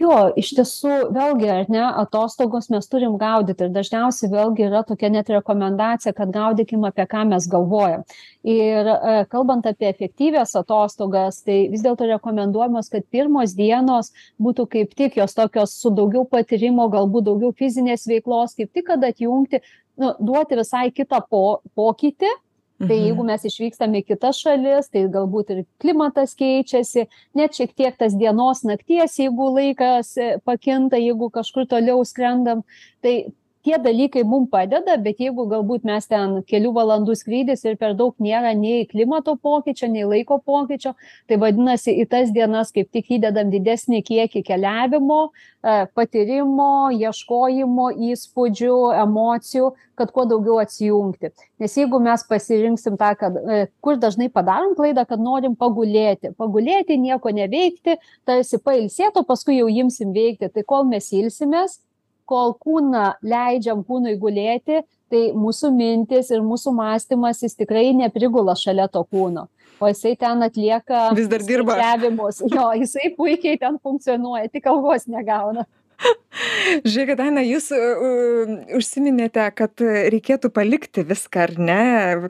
jo 0.00 0.14
iš 0.38 0.52
tiesų 0.56 0.94
vėlgi 1.14 1.48
ar 1.52 1.68
ne 1.72 1.82
atostogos 2.02 2.68
mes 2.72 2.86
turim 2.90 3.16
gaudyt 3.20 3.60
ir 3.64 3.72
dažniausiai 3.74 4.30
vėlgi 4.32 4.66
yra 4.68 4.82
tokia 4.86 5.10
net 5.12 5.30
rekomendacija 5.32 6.14
kad 6.16 6.32
gaudykim 6.34 6.86
apie 6.88 7.06
ką 7.10 7.24
mes 7.32 7.48
galvojam. 7.50 8.04
Ir 8.48 8.88
e, 8.92 9.14
kalbant 9.32 9.66
apie 9.68 9.90
efektyvias 9.90 10.54
atostogas 10.58 11.42
tai 11.46 11.60
vis 11.72 11.84
dėlto 11.84 12.08
rekomenduojamos 12.12 12.90
kad 12.92 13.06
pirmos 13.10 13.54
dienos 13.58 14.12
būtų 14.42 14.68
kaip 14.74 14.96
tik 14.98 15.18
jos 15.20 15.36
tokios 15.38 15.76
su 15.80 15.92
daugiau 15.94 16.26
patyrimo 16.28 16.88
galbūt 16.92 17.28
daugiau 17.30 17.54
fizinės 17.58 18.06
veiklos 18.10 18.56
kaip 18.58 18.72
tik 18.72 18.88
kad 18.92 19.04
atjungti 19.04 19.62
nu 19.98 20.14
duoti 20.18 20.58
visai 20.58 20.88
kitą 20.94 21.24
po 21.30 21.60
pokytį 21.78 22.30
tai 22.78 22.98
jeigu 23.00 23.24
mes 23.26 23.44
išvykstam 23.48 23.96
į 23.98 24.04
kitas 24.06 24.38
šalis 24.44 24.90
tai 24.92 25.04
galbūt 25.10 25.50
ir 25.54 25.64
klimatas 25.82 26.36
keičiasi 26.38 27.08
net 27.38 27.58
šiek 27.58 27.74
tiek 27.74 27.98
tas 27.98 28.14
dienos 28.18 28.62
nakties 28.66 29.18
jeigu 29.18 29.50
laikas 29.56 30.14
e, 30.16 30.28
pakinta 30.46 31.00
jeigu 31.00 31.30
kažkur 31.34 31.66
toliau 31.66 32.04
skrendam 32.06 32.62
tai 33.02 33.32
tie 33.68 33.78
dalykai 33.84 34.24
mum 34.24 34.46
padeda 34.48 34.96
bet 35.04 35.20
jeigu 35.20 35.44
galbūt 35.50 35.84
mes 35.88 36.06
ten 36.08 36.38
kelių 36.48 36.72
valandų 36.76 37.16
skrydis 37.20 37.64
ir 37.66 37.76
per 37.80 37.94
daug 37.98 38.14
nėra 38.22 38.54
nei 38.56 38.86
klimato 38.88 39.34
pokyčio 39.36 39.90
nei 39.92 40.06
laiko 40.08 40.38
pokyčio 40.40 40.94
tai 41.28 41.38
vadinasi 41.42 41.94
į 42.02 42.06
tas 42.08 42.32
dienas 42.32 42.72
kaip 42.72 42.88
tik 42.94 43.10
įdedam 43.18 43.52
didesnį 43.52 44.00
kiekį 44.06 44.42
keliavimo 44.46 45.18
e, 45.28 45.84
patyrimo 45.94 46.88
ieškojimo 46.96 47.90
įspūdžių 48.12 48.78
emocijų 49.04 49.72
kad 49.98 50.12
kuo 50.14 50.24
daugiau 50.30 50.60
atsijungti. 50.62 51.32
Nes 51.58 51.74
jeigu 51.74 51.98
mes 52.02 52.22
pasirinksim 52.28 52.96
tą 53.00 53.10
kad 53.18 53.36
e, 53.36 53.66
kur 53.84 53.98
dažnai 54.00 54.30
padarom 54.32 54.76
klaidą 54.78 55.04
kad 55.08 55.20
norim 55.20 55.58
pagulėti 55.58 56.32
pagulėti 56.38 56.96
nieko 57.02 57.34
neveikti 57.34 57.98
tarsi 58.28 58.62
pailsėt 58.62 59.18
o 59.18 59.26
paskui 59.28 59.58
jau 59.58 59.68
imsim 59.68 60.14
veikti 60.16 60.48
tai 60.54 60.64
kol 60.64 60.88
mes 60.88 61.12
ilsimės 61.12 61.80
kol 62.28 62.54
kūną 62.60 63.06
leidžiam 63.24 63.84
kūnui 63.86 64.16
gulėti 64.20 64.82
tai 65.08 65.22
mūsų 65.36 65.72
mintys 65.74 66.32
ir 66.34 66.44
mūsų 66.44 66.74
mąstymas 66.76 67.42
jis 67.44 67.56
tikrai 67.58 67.90
neprigula 67.96 68.56
šalia 68.58 68.88
to 68.92 69.04
kūno 69.08 69.48
o 69.78 69.90
jisai 69.90 70.14
ten 70.20 70.44
atlieka 70.44 71.08
vis 71.16 71.30
dar 71.30 71.44
dirba 71.46 71.78
skaičiavimus 71.78 72.44
jo 72.52 72.70
jisai 72.82 73.12
puikiai 73.16 73.60
ten 73.60 73.80
funkcionuoja 73.82 74.50
tik 74.52 74.68
algos 74.70 75.08
negauna 75.10 75.66
Žiūrėkit, 76.86 77.20
Aina, 77.22 77.42
jūs 77.42 77.72
uh, 77.74 78.50
užsiminėte, 78.78 79.48
kad 79.58 79.82
reikėtų 80.14 80.50
palikti 80.54 81.02
viską, 81.06 81.48
ar 81.48 81.54
ne? 81.58 81.80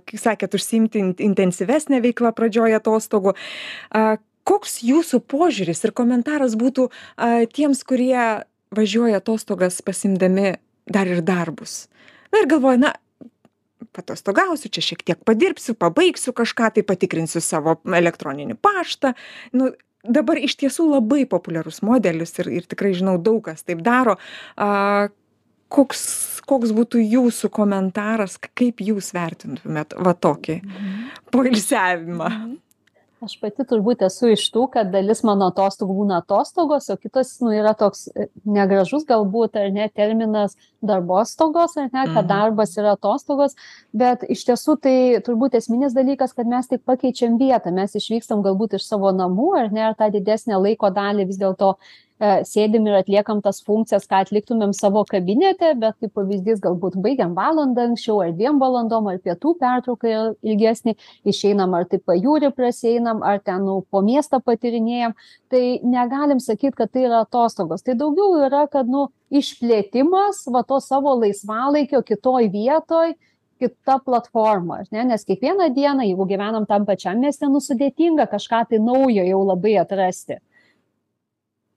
Kaip 0.09 0.23
sakėt, 0.23 0.57
užsimti 0.57 1.03
intensyvesnę 1.27 2.01
veiklą 2.05 2.33
pradžioje 2.37 2.79
atostogų. 2.79 3.35
Uh, 3.93 4.17
koks 4.49 4.81
jūsų 4.89 5.21
požiūris 5.29 5.85
ir 5.85 5.93
komentaras 5.97 6.57
būtų 6.57 6.89
uh, 6.89 7.45
tiems, 7.53 7.85
kurie 7.85 8.17
važiuoja 8.75 9.21
atostogas 9.23 9.81
pasiimdami 9.83 10.55
dar 10.89 11.09
ir 11.09 11.23
darbus. 11.25 11.87
Na 12.33 12.43
ir 12.43 12.49
galvoja, 12.51 12.81
na, 12.81 12.93
patostogausiu, 13.97 14.71
čia 14.73 14.85
šiek 14.85 15.05
tiek 15.07 15.21
padirbsiu, 15.27 15.75
pabaigsiu 15.79 16.35
kažką, 16.37 16.73
tai 16.77 16.85
patikrinsiu 16.87 17.43
savo 17.45 17.79
elektroninį 17.85 18.59
paštą. 18.63 19.15
Nu, 19.57 19.73
dabar 20.05 20.41
iš 20.41 20.59
tiesų 20.61 20.91
labai 20.93 21.25
populiarus 21.31 21.81
modelis 21.87 22.37
ir, 22.43 22.53
ir 22.61 22.69
tikrai 22.69 22.95
žinau, 22.97 23.17
daug 23.21 23.43
kas 23.49 23.65
taip 23.67 23.83
daro. 23.87 24.19
A, 24.57 25.09
koks, 25.73 26.05
koks 26.49 26.73
būtų 26.77 27.03
jūsų 27.03 27.51
komentaras, 27.53 28.39
kaip 28.59 28.81
jūs 28.85 29.13
vertintumėt 29.17 29.97
va 29.99 30.15
tokį 30.17 30.61
mhm. 30.63 31.05
poilsiavimą? 31.35 32.33
Mhm 32.33 32.57
aš 33.25 33.35
pati 33.41 33.65
turbūt 33.67 34.03
esu 34.07 34.31
iš 34.33 34.45
tų 34.55 34.65
kad 34.75 34.91
dalis 34.93 35.25
mano 35.27 35.49
atostogų 35.53 35.97
būna 36.01 36.21
atostogos 36.23 36.89
o 36.93 36.97
kitos 37.01 37.35
nu 37.43 37.53
yra 37.57 37.75
toks 37.79 38.07
e, 38.15 38.29
negražus 38.47 39.07
galbūt 39.09 39.59
ar 39.59 39.71
ne 39.75 39.89
terminas 39.91 40.55
darbostogos 40.85 41.77
ar 41.77 41.89
ne 41.89 42.05
kad 42.07 42.23
mhm. 42.23 42.29
darbas 42.31 42.77
yra 42.79 42.95
atostogos 42.95 43.57
bet 43.93 44.23
iš 44.29 44.45
tiesų 44.51 44.79
tai 44.85 44.97
turbūt 45.27 45.59
esminis 45.59 45.97
dalykas 45.97 46.37
kad 46.37 46.51
mes 46.51 46.71
tik 46.71 46.85
pakeičiam 46.89 47.39
vietą 47.41 47.75
mes 47.75 47.97
išvykstam 47.99 48.45
galbūt 48.47 48.79
iš 48.79 48.87
savo 48.87 49.13
namų 49.15 49.55
ar 49.63 49.73
ne 49.75 49.89
ir 49.89 49.99
tą 49.99 50.11
didesnę 50.15 50.61
laiko 50.63 50.93
dalį 50.95 51.27
vis 51.33 51.41
dėlto 51.43 51.75
sėdim 52.19 52.87
ir 52.89 52.99
atliekam 52.99 53.41
tas 53.43 53.61
funkcijas, 53.63 54.07
ką 54.11 54.23
atliktumėm 54.25 54.73
savo 54.75 55.05
kabinete, 55.09 55.71
bet 55.79 55.97
kaip 56.03 56.15
pavyzdys 56.19 56.61
galbūt 56.65 56.97
baigiam 57.03 57.37
valandą 57.37 57.87
anksčiau 57.89 58.19
ar 58.25 58.33
dviem 58.35 58.59
valandom, 58.59 59.07
ar 59.13 59.21
pietų 59.23 59.55
pertrauką 59.61 60.15
ilgesnį, 60.43 60.97
išeinam 61.29 61.77
ar 61.79 61.87
taip 61.91 62.03
pajūri 62.09 62.51
praseinam, 62.57 63.23
ar 63.23 63.39
ten 63.45 63.63
nu, 63.67 63.81
po 63.91 64.03
miestą 64.03 64.43
patirinėjom, 64.43 65.15
tai 65.53 65.63
negalim 65.87 66.43
sakyti, 66.43 66.75
kad 66.83 66.93
tai 66.93 67.07
yra 67.07 67.23
atostogos. 67.23 67.87
Tai 67.87 67.95
daugiau 67.99 68.43
yra, 68.49 68.67
kad 68.71 68.91
nu, 68.91 69.09
išplėtimas 69.31 70.47
va 70.51 70.65
to 70.67 70.81
savo 70.83 71.15
laisvalaikio 71.21 72.03
kitoj 72.03 72.51
vietoj, 72.51 73.15
kita 73.59 73.99
platforma, 74.07 74.85
ne? 74.95 75.05
nes 75.11 75.25
kiekvieną 75.27 75.73
dieną, 75.75 76.07
jeigu 76.07 76.27
gyvenam 76.31 76.67
tam 76.67 76.87
pačiam 76.87 77.19
mieste, 77.19 77.49
nusudėtinga 77.51 78.29
kažką 78.31 78.65
tai 78.71 78.79
naujo 78.79 79.25
jau 79.27 79.41
labai 79.47 79.75
atrasti. 79.83 80.39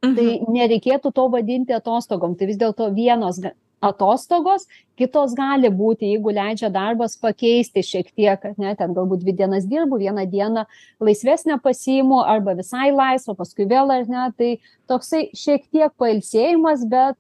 Tai 0.02 0.10
mhm. 0.10 0.18
Tai 0.18 0.54
nereikėtų 0.56 1.12
to 1.14 1.28
vadinti 1.30 1.76
atostogom. 1.78 2.34
Tai 2.38 2.48
vis 2.50 2.58
dėlto 2.58 2.88
vienos 2.96 3.38
atostogos, 3.82 4.68
kitos 5.00 5.34
gali 5.38 5.70
būti, 5.74 6.12
jeigu 6.14 6.34
leidžia 6.36 6.70
darbas 6.74 7.16
pakeisti 7.18 7.82
šiek 7.86 8.12
tiek, 8.14 8.44
ne, 8.62 8.76
ten 8.78 8.94
galbūt 8.94 9.24
dvi 9.24 9.34
dienas 9.40 9.66
dirbu, 9.70 9.98
vieną 10.02 10.28
dieną 10.30 10.66
laisvesnę 11.02 11.58
pasiimu 11.64 12.22
arba 12.22 12.54
visai 12.60 12.92
laisvą, 12.94 13.36
paskui 13.40 13.66
vėl 13.70 13.94
ar 13.94 14.06
ne, 14.10 14.28
tai 14.38 14.52
toksai 14.92 15.28
šiek 15.38 15.66
tiek 15.74 15.96
pailsėjimas, 15.98 16.86
bet 16.90 17.18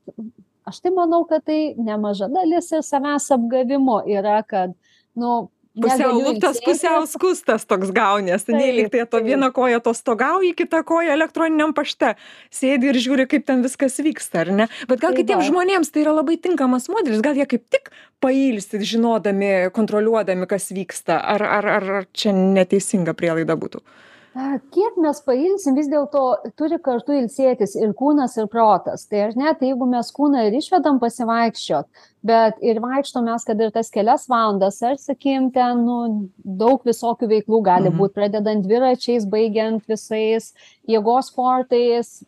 aš 0.69 0.83
tai 0.83 0.93
manau, 0.93 1.23
kad 1.29 1.45
tai 1.49 1.73
nemaža 1.77 2.29
dalis 2.29 2.69
ir 2.73 2.85
savęs 2.85 3.31
apgavimo 3.33 4.03
yra, 4.05 4.43
kad, 4.45 4.77
nu, 5.17 5.49
pusiau 5.77 6.17
luptas, 6.19 6.59
pusiau 6.65 7.05
skustas 7.09 7.65
toks 7.69 7.91
gaunės. 7.95 8.47
Nei 8.51 8.71
lyg 8.75 8.91
tai 8.93 9.05
to 9.09 9.21
vieną 9.23 9.51
koją 9.55 9.79
atostogauji, 9.79 10.53
kitą 10.57 10.83
koją 10.87 11.15
elektroniniam 11.15 11.75
pašte. 11.77 12.15
Sėdi 12.53 12.91
ir 12.91 12.99
žiūri, 13.01 13.27
kaip 13.31 13.47
ten 13.47 13.63
viskas 13.65 13.99
vyksta, 14.03 14.43
ar 14.45 14.53
ne? 14.61 14.69
Bet 14.89 15.03
gal 15.03 15.15
tai 15.15 15.23
kitiems 15.23 15.47
žmonėms 15.47 15.93
tai 15.93 16.03
yra 16.05 16.15
labai 16.17 16.37
tinkamas 16.41 16.89
modelis, 16.91 17.23
gal 17.23 17.39
jie 17.39 17.47
kaip 17.55 17.65
tik 17.71 17.91
pailsit, 18.21 18.83
žinodami, 18.85 19.71
kontroliuodami, 19.75 20.49
kas 20.49 20.71
vyksta. 20.75 21.21
Ar, 21.35 21.45
ar, 21.59 21.71
ar, 21.79 21.91
ar 22.01 22.09
čia 22.13 22.35
neteisinga 22.35 23.15
prielaida 23.17 23.57
būtų? 23.59 23.83
Kiek 24.31 24.95
mes 25.03 25.17
pailsim, 25.25 25.75
vis 25.75 25.89
dėlto 25.91 26.21
turi 26.55 26.77
kartu 26.79 27.17
ilsėtis 27.17 27.73
ir 27.75 27.91
kūnas, 27.99 28.37
ir 28.39 28.47
protas. 28.51 29.03
Tai 29.11 29.25
ar 29.25 29.33
net, 29.35 29.59
jeigu 29.65 29.87
mes 29.91 30.07
kūną 30.15 30.45
ir 30.47 30.55
išvedam 30.55 31.01
pasivaikščiot, 31.01 31.89
bet 32.23 32.61
ir 32.63 32.79
vaikštom 32.79 33.27
mes, 33.27 33.43
kad 33.47 33.59
ir 33.59 33.73
tas 33.75 33.91
kelias 33.91 34.29
valandas, 34.31 34.79
ar 34.87 34.95
sakykim, 35.01 35.49
ten 35.51 35.83
nu, 35.83 35.97
daug 36.39 36.87
visokių 36.87 37.27
veiklų 37.33 37.59
gali 37.67 37.89
mhm. 37.89 37.99
būti, 37.99 38.15
pradedant 38.21 38.63
dviračiais, 38.63 39.27
baigiant 39.27 39.83
visais 39.91 40.53
jėgos 40.87 41.33
sportais, 41.33 42.21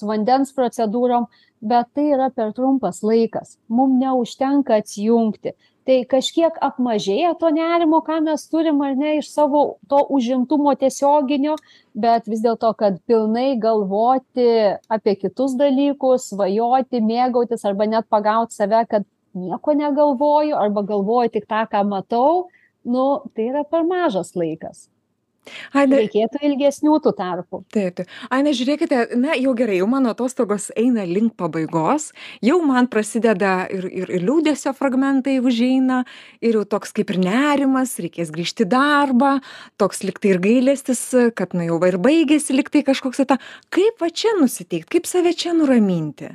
vandens 0.00 0.54
procedūrom, 0.56 1.28
bet 1.60 1.92
tai 1.92 2.08
yra 2.14 2.30
per 2.32 2.56
trumpas 2.56 3.02
laikas. 3.04 3.58
Mums 3.68 4.00
neužtenka 4.00 4.80
atsijungti 4.80 5.52
tai 5.88 5.98
kažkiek 6.08 6.56
apmažėja 6.64 7.34
to 7.40 7.50
nerimo 7.54 8.00
ką 8.06 8.20
mes 8.24 8.46
turim 8.52 8.80
ar 8.86 8.94
ne 8.96 9.16
iš 9.20 9.28
savo 9.32 9.64
to 9.92 10.00
užimtumo 10.16 10.72
tiesioginio 10.80 11.56
bet 12.06 12.28
vis 12.30 12.42
dėlto 12.44 12.72
kad 12.80 12.96
pilnai 13.10 13.58
galvoti 13.60 14.48
apie 14.96 15.16
kitus 15.20 15.56
dalykus 15.60 16.30
svajoti 16.32 17.02
mėgautis 17.04 17.66
arba 17.68 17.88
net 17.90 18.08
pagaut 18.08 18.56
save 18.56 18.84
kad 18.88 19.06
nieko 19.34 19.76
negalvoju 19.76 20.56
arba 20.56 20.86
galvoju 20.88 21.36
tik 21.36 21.48
tą 21.50 21.66
ką 21.70 21.84
matau 21.92 22.48
nu 22.84 23.06
tai 23.34 23.50
yra 23.52 23.64
per 23.68 23.84
mažas 23.84 24.34
laikas 24.38 24.88
Aine, 25.76 26.00
reikėtų 26.02 26.40
ilgesnių 26.48 26.98
tų 27.04 27.12
tarpų. 27.18 27.60
Taip, 27.74 27.96
taip. 27.98 28.12
Aine, 28.32 28.54
žiūrėkite, 28.56 29.00
na 29.20 29.36
jau 29.38 29.54
gerai, 29.58 29.78
jau 29.80 29.88
mano 29.90 30.12
atostogos 30.14 30.70
eina 30.78 31.04
link 31.08 31.36
pabaigos, 31.40 32.10
jau 32.44 32.60
man 32.64 32.88
prasideda 32.92 33.54
ir, 33.72 33.88
ir, 33.88 34.12
ir 34.18 34.24
liūdėsio 34.24 34.74
fragmentai 34.76 35.38
užeina, 35.44 36.02
ir 36.44 36.60
jau 36.60 36.64
toks 36.76 36.94
kaip 36.96 37.12
ir 37.14 37.20
nerimas, 37.24 37.96
reikės 38.02 38.32
grįžti 38.34 38.64
į 38.66 38.70
darbą, 38.74 39.34
toks 39.80 40.04
liktai 40.06 40.34
ir 40.34 40.40
gailestis, 40.44 41.02
kad 41.36 41.56
na 41.56 41.68
jau 41.68 41.80
ir 41.88 42.00
baigėsi 42.02 42.56
liktai 42.56 42.84
kažkoks 42.86 43.24
ta. 43.28 43.40
Kaip 43.74 44.00
va 44.00 44.10
čia 44.10 44.36
nusiteikti, 44.40 44.96
kaip 44.98 45.10
save 45.10 45.36
čia 45.36 45.56
nuraminti? 45.56 46.34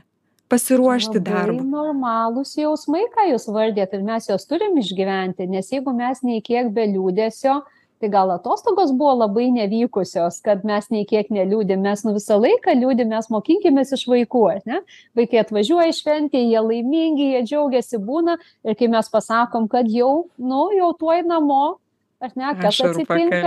pasiruošti 0.50 1.22
darbui. 1.22 1.64
Normalūs 1.70 2.56
jausmai, 2.58 3.04
ką 3.14 3.28
jūs 3.34 3.48
vardėt, 3.54 3.94
ir 3.94 4.06
mes 4.06 4.30
juos 4.30 4.48
turim 4.50 4.78
išgyventi, 4.82 5.46
nes 5.50 5.70
jeigu 5.70 5.94
mes 5.96 6.24
nei 6.26 6.42
kiek 6.46 6.72
be 6.74 6.88
liūdėsio, 6.90 7.60
tai 8.00 8.10
gal 8.10 8.32
atostogos 8.32 8.94
buvo 8.96 9.14
labai 9.22 9.50
nevykusios 9.52 10.40
kad 10.46 10.64
mes 10.68 10.88
nei 10.94 11.06
kiek 11.10 11.32
neliūdim 11.34 11.84
mes 11.84 12.06
nu 12.08 12.16
visą 12.16 12.40
laiką 12.40 12.76
liūdim 12.80 13.12
mes 13.12 13.28
mokinkimės 13.34 13.94
iš 13.98 14.06
vaikų 14.12 14.44
ar 14.54 14.62
ne? 14.70 14.80
Vaikai 15.20 15.44
atvažiuoja 15.44 15.92
į 15.92 15.98
šventę 16.00 16.40
jie 16.40 16.64
laimingi 16.64 17.34
jie 17.34 17.44
džiaugiasi 17.48 18.00
būna. 18.04 18.38
Ir 18.64 18.80
kai 18.80 18.90
mes 18.92 19.12
pasakom 19.12 19.68
kad 19.72 19.90
jau 19.92 20.30
nu 20.38 20.70
jau 20.78 20.94
tuoj 21.00 21.24
namo 21.28 21.80
ar 22.20 22.36
ne 22.36 22.52
kas 22.60 22.82
atsitinka? 22.90 23.40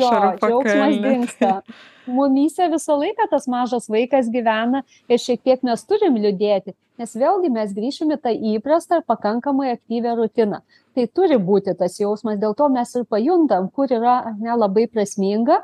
jo 0.00 0.10
džiaugsmas 0.40 0.98
dingsta. 1.04 1.52
Mumyse 2.16 2.68
visą 2.70 2.96
laiką 3.00 3.26
tas 3.30 3.48
mažas 3.50 3.88
vaikas 3.90 4.30
gyvena 4.30 4.84
ir 5.08 5.18
šiek 5.18 5.42
tiek 5.42 5.64
mes 5.66 5.82
turim 5.84 6.18
liūdėti 6.22 6.76
nes 7.00 7.16
vėlgi 7.16 7.50
mes 7.52 7.72
grįšim 7.76 8.14
į 8.16 8.20
tą 8.24 8.32
įprastą 8.56 9.00
ir 9.00 9.08
pakankamai 9.08 9.72
aktyvią 9.74 10.16
rutiną. 10.18 10.62
Tai 10.96 11.06
turi 11.12 11.38
būti 11.40 11.76
tas 11.78 11.98
jausmas 12.00 12.38
dėl 12.40 12.56
to 12.56 12.68
mes 12.72 12.94
ir 12.96 13.04
pajuntam 13.08 13.68
kur 13.72 13.92
yra 13.92 14.20
ar 14.30 14.38
ne 14.40 14.56
labai 14.56 14.86
prasminga 14.88 15.60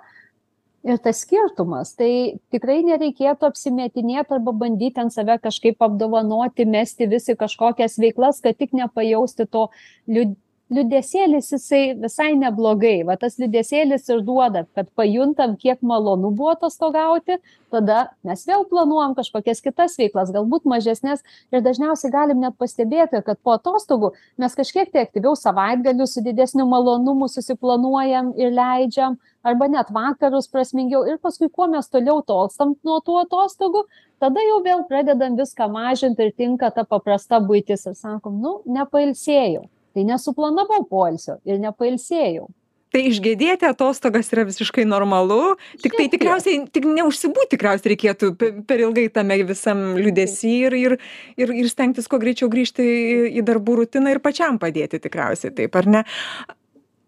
ir 0.85 0.99
tas 1.03 1.23
skirtumas. 1.25 1.95
Tai 1.97 2.11
tikrai 2.53 2.83
nereikėtų 2.87 3.49
apsimetinėt 3.49 4.33
arba 4.35 4.55
bandyt 4.65 4.99
ten 4.99 5.13
save 5.15 5.39
kažkaip 5.43 5.83
apdovanoti 5.85 6.69
mesti 6.69 7.09
vis 7.09 7.31
į 7.33 7.39
kažkokias 7.41 7.99
veiklas 8.03 8.43
kad 8.45 8.59
tik 8.59 8.77
nepajausti 8.77 9.49
to 9.49 9.69
liūd 10.11 10.37
liūdesėlis 10.73 11.51
jisai 11.53 11.83
visai 12.01 12.33
neblogai. 12.39 13.03
Va 13.09 13.17
tas 13.21 13.37
liūdesėlis 13.41 14.09
ir 14.13 14.23
duoda 14.27 14.65
kad 14.77 14.89
pajuntam 14.99 15.57
kiek 15.61 15.83
malonu 15.85 16.31
buvo 16.33 16.55
atostogauti 16.55 17.39
tada 17.73 18.13
mes 18.27 18.45
vėl 18.49 18.65
planuojam 18.69 19.15
kažkokias 19.17 19.63
kitas 19.65 19.97
veiklas 20.01 20.33
galbūt 20.35 20.69
mažesnes. 20.69 21.25
Ir 21.53 21.65
dažniausiai 21.65 22.13
galim 22.13 22.41
net 22.43 22.57
pastebėti 22.61 23.23
kad 23.27 23.41
po 23.43 23.57
atostogų 23.57 24.13
mes 24.41 24.57
kažkiek 24.59 24.93
tai 24.93 25.07
aktyviau 25.07 25.37
savaitgalius 25.39 26.17
su 26.17 26.25
didesniu 26.25 26.67
malonumu 26.69 27.29
susiplanuojam 27.33 28.33
ir 28.41 28.55
leidžiam 28.57 29.19
arba 29.43 29.69
net 29.69 29.93
vakarus 29.93 30.49
prasmingiau. 30.53 31.05
Ir 31.09 31.21
paskui 31.23 31.51
kuo 31.53 31.69
mes 31.73 31.89
toliau 31.93 32.23
tolstam 32.25 32.77
nuo 32.85 33.01
tų 33.05 33.21
atostogų 33.27 33.85
tada 34.23 34.41
jau 34.49 34.63
vėl 34.65 34.87
pradedam 34.89 35.37
viską 35.37 35.69
mažint 35.73 36.21
ir 36.21 36.33
tinka 36.37 36.71
ta 36.71 36.85
paprasta 36.89 37.41
buitis. 37.41 37.87
Ir 37.87 37.99
sakom 37.99 38.41
nu 38.41 38.61
nepailsėjau 38.67 39.69
tai 39.95 40.05
nesuplanavau 40.09 40.83
poilsio 40.89 41.39
ir 41.49 41.61
nepailsėjau. 41.63 42.49
Tai 42.93 43.01
išgėdėti 43.09 43.65
atostogas 43.65 44.29
yra 44.35 44.45
visiškai 44.45 44.85
normalu 44.85 45.55
tiktai 45.81 46.11
tikriausiai 46.13 46.67
tik 46.75 46.85
neužsibūt 46.91 47.55
tikriausiai 47.55 47.95
reikėtų 47.95 48.33
per 48.69 48.83
ilgai 48.85 49.07
tame 49.15 49.39
visam 49.49 49.95
liūdesy 49.97 50.53
ir 50.69 50.77
ir 50.77 50.97
ir 51.41 51.55
ir 51.57 51.71
stengtis 51.73 52.11
kuo 52.11 52.21
greičiau 52.21 52.51
grįžti 52.53 52.85
į 53.33 53.47
darbų 53.49 53.79
rutiną 53.81 54.13
ir 54.13 54.21
pačiam 54.25 54.61
padėti 54.61 55.01
tikriausiai 55.01 55.55
taip 55.57 55.81
ar 55.81 55.89
ne? 55.89 56.05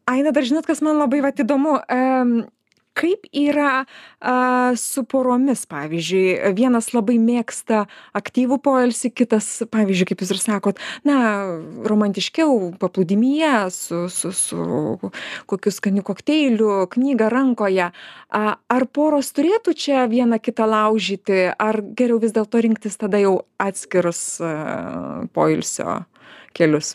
Aina 0.08 0.32
dar 0.36 0.44
žinot 0.48 0.64
kas 0.68 0.80
man 0.84 0.96
labai 1.00 1.20
vat 1.24 1.44
įdomu 1.44 1.76
em 1.92 2.32
kaip 2.94 3.26
yra 3.34 3.84
a, 3.84 4.34
su 4.78 5.04
poromis, 5.08 5.64
pavyzdžiui, 5.70 6.54
vienas 6.56 6.92
labai 6.94 7.16
mėgsta 7.22 7.84
aktyvų 8.16 8.60
poilsį, 8.64 9.10
kitas, 9.18 9.48
pavyzdžiui, 9.72 10.08
kaip 10.10 10.24
jūs 10.24 10.34
ir 10.34 10.40
sakot, 10.42 10.82
na, 11.06 11.18
romantiškiau 11.90 12.74
paplūdimyje 12.80 13.52
su, 13.74 14.04
su, 14.12 14.32
su 14.34 15.12
kokiu 15.50 15.74
skaniu 15.74 16.06
kokteiliu, 16.06 16.72
knyga 16.94 17.30
rankoje. 17.34 17.90
A, 18.34 18.42
ar 18.56 18.88
poros 18.94 19.34
turėtų 19.36 19.76
čia 19.78 20.08
vieną 20.10 20.40
kitą 20.42 20.68
laužyti, 20.70 21.48
ar 21.58 21.82
geriau 21.98 22.22
vis 22.22 22.34
dėlto 22.34 22.62
rinktis 22.64 22.98
tada 23.00 23.22
jau 23.22 23.40
atskirus 23.62 24.24
a, 24.42 25.26
poilsio 25.34 26.04
kelius? 26.54 26.94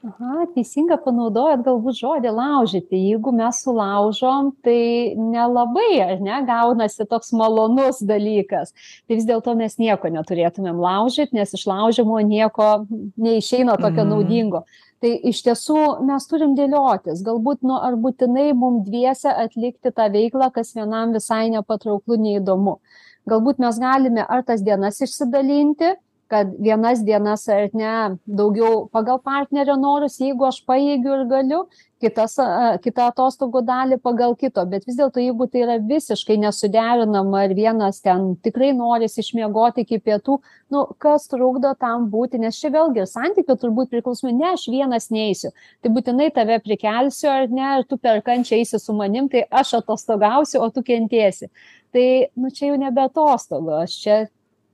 Aha 0.00 0.46
teisinga 0.54 0.96
panaudojot 1.04 1.60
galbūt 1.66 1.98
žodį 1.98 2.30
laužyti. 2.32 2.98
Jeigu 3.10 3.32
mes 3.36 3.58
sulaužom 3.64 4.50
tai 4.64 5.12
nelabai 5.18 6.00
ar 6.04 6.22
ne 6.24 6.38
gaunasi 6.48 7.04
toks 7.10 7.34
malonus 7.36 8.00
dalykas. 8.08 8.72
Tai 9.04 9.18
vis 9.18 9.26
dėlto 9.28 9.54
mes 9.58 9.76
nieko 9.82 10.08
neturėtumėm 10.14 10.80
laužyt 10.80 11.34
nes 11.36 11.52
iš 11.56 11.66
laužymo 11.68 12.20
nieko 12.24 12.70
neišeina 13.20 13.76
tokio 13.76 14.06
mhm. 14.06 14.14
naudingo. 14.14 14.64
Tai 15.00 15.12
iš 15.32 15.44
tiesų 15.44 15.78
mes 16.08 16.26
turim 16.28 16.56
dėliotis. 16.56 17.22
Galbūt 17.24 17.64
nu 17.64 17.76
ar 17.76 17.96
būtinai 18.00 18.50
mum 18.56 18.82
dviese 18.84 19.32
atlikti 19.32 19.92
tą 19.92 20.10
veiklą 20.12 20.50
kas 20.54 20.74
vienam 20.76 21.12
visai 21.16 21.48
nepatrauklu 21.52 22.20
neįdomu. 22.20 22.78
Galbūt 23.28 23.60
mes 23.60 23.76
galime 23.80 24.24
ar 24.24 24.44
tas 24.48 24.64
dienas 24.64 25.00
išsidalinti 25.04 25.94
kad 26.30 26.50
vienas 26.62 27.02
dienas 27.04 27.48
ar 27.50 27.68
ne 27.74 27.94
daugiau 28.26 28.84
pagal 28.94 29.18
partnerio 29.22 29.74
norus 29.80 30.20
jeigu 30.22 30.46
aš 30.46 30.60
pajėgiu 30.68 31.16
ir 31.16 31.24
galiu 31.30 31.62
kitas 32.00 32.36
kitą 32.84 33.08
atostogų 33.10 33.60
dalį 33.66 33.98
pagal 34.00 34.34
kito. 34.38 34.62
Bet 34.70 34.86
vis 34.88 34.96
dėlto 34.96 35.20
jeigu 35.20 35.46
tai 35.50 35.64
yra 35.66 35.76
visiškai 35.90 36.38
nesuderinama 36.40 37.42
ir 37.48 37.54
vienas 37.58 38.00
ten 38.04 38.34
tikrai 38.44 38.70
norisi 38.76 39.20
išmiegoti 39.24 39.84
iki 39.84 40.00
pietų 40.06 40.38
nu 40.72 40.86
kas 41.02 41.28
trukdo 41.32 41.74
tam 41.80 42.08
būti? 42.12 42.40
Nes 42.40 42.56
čia 42.60 42.72
vėlgi 42.72 43.02
ir 43.02 43.10
santykių 43.10 43.58
turbūt 43.60 43.92
priklausomai 43.92 44.32
ne 44.38 44.48
aš 44.54 44.68
vienas 44.72 45.10
neisiu. 45.12 45.52
Tai 45.82 45.92
būtinai 45.96 46.30
tave 46.34 46.60
prikelsiu 46.64 47.30
ar 47.32 47.50
ne 47.52 47.76
ir 47.80 47.86
tu 47.90 47.98
per 48.00 48.22
kančią 48.24 48.62
eisi 48.62 48.80
su 48.80 48.96
manim 48.96 49.28
tai 49.28 49.44
aš 49.50 49.76
atostogausiu 49.82 50.62
o 50.64 50.70
tu 50.72 50.86
kentėsi. 50.86 51.50
Tai 51.90 52.08
nu 52.38 52.54
čia 52.54 52.70
jau 52.70 52.80
nebe 52.80 53.02
atostogos 53.02 53.98
čia 53.98 54.22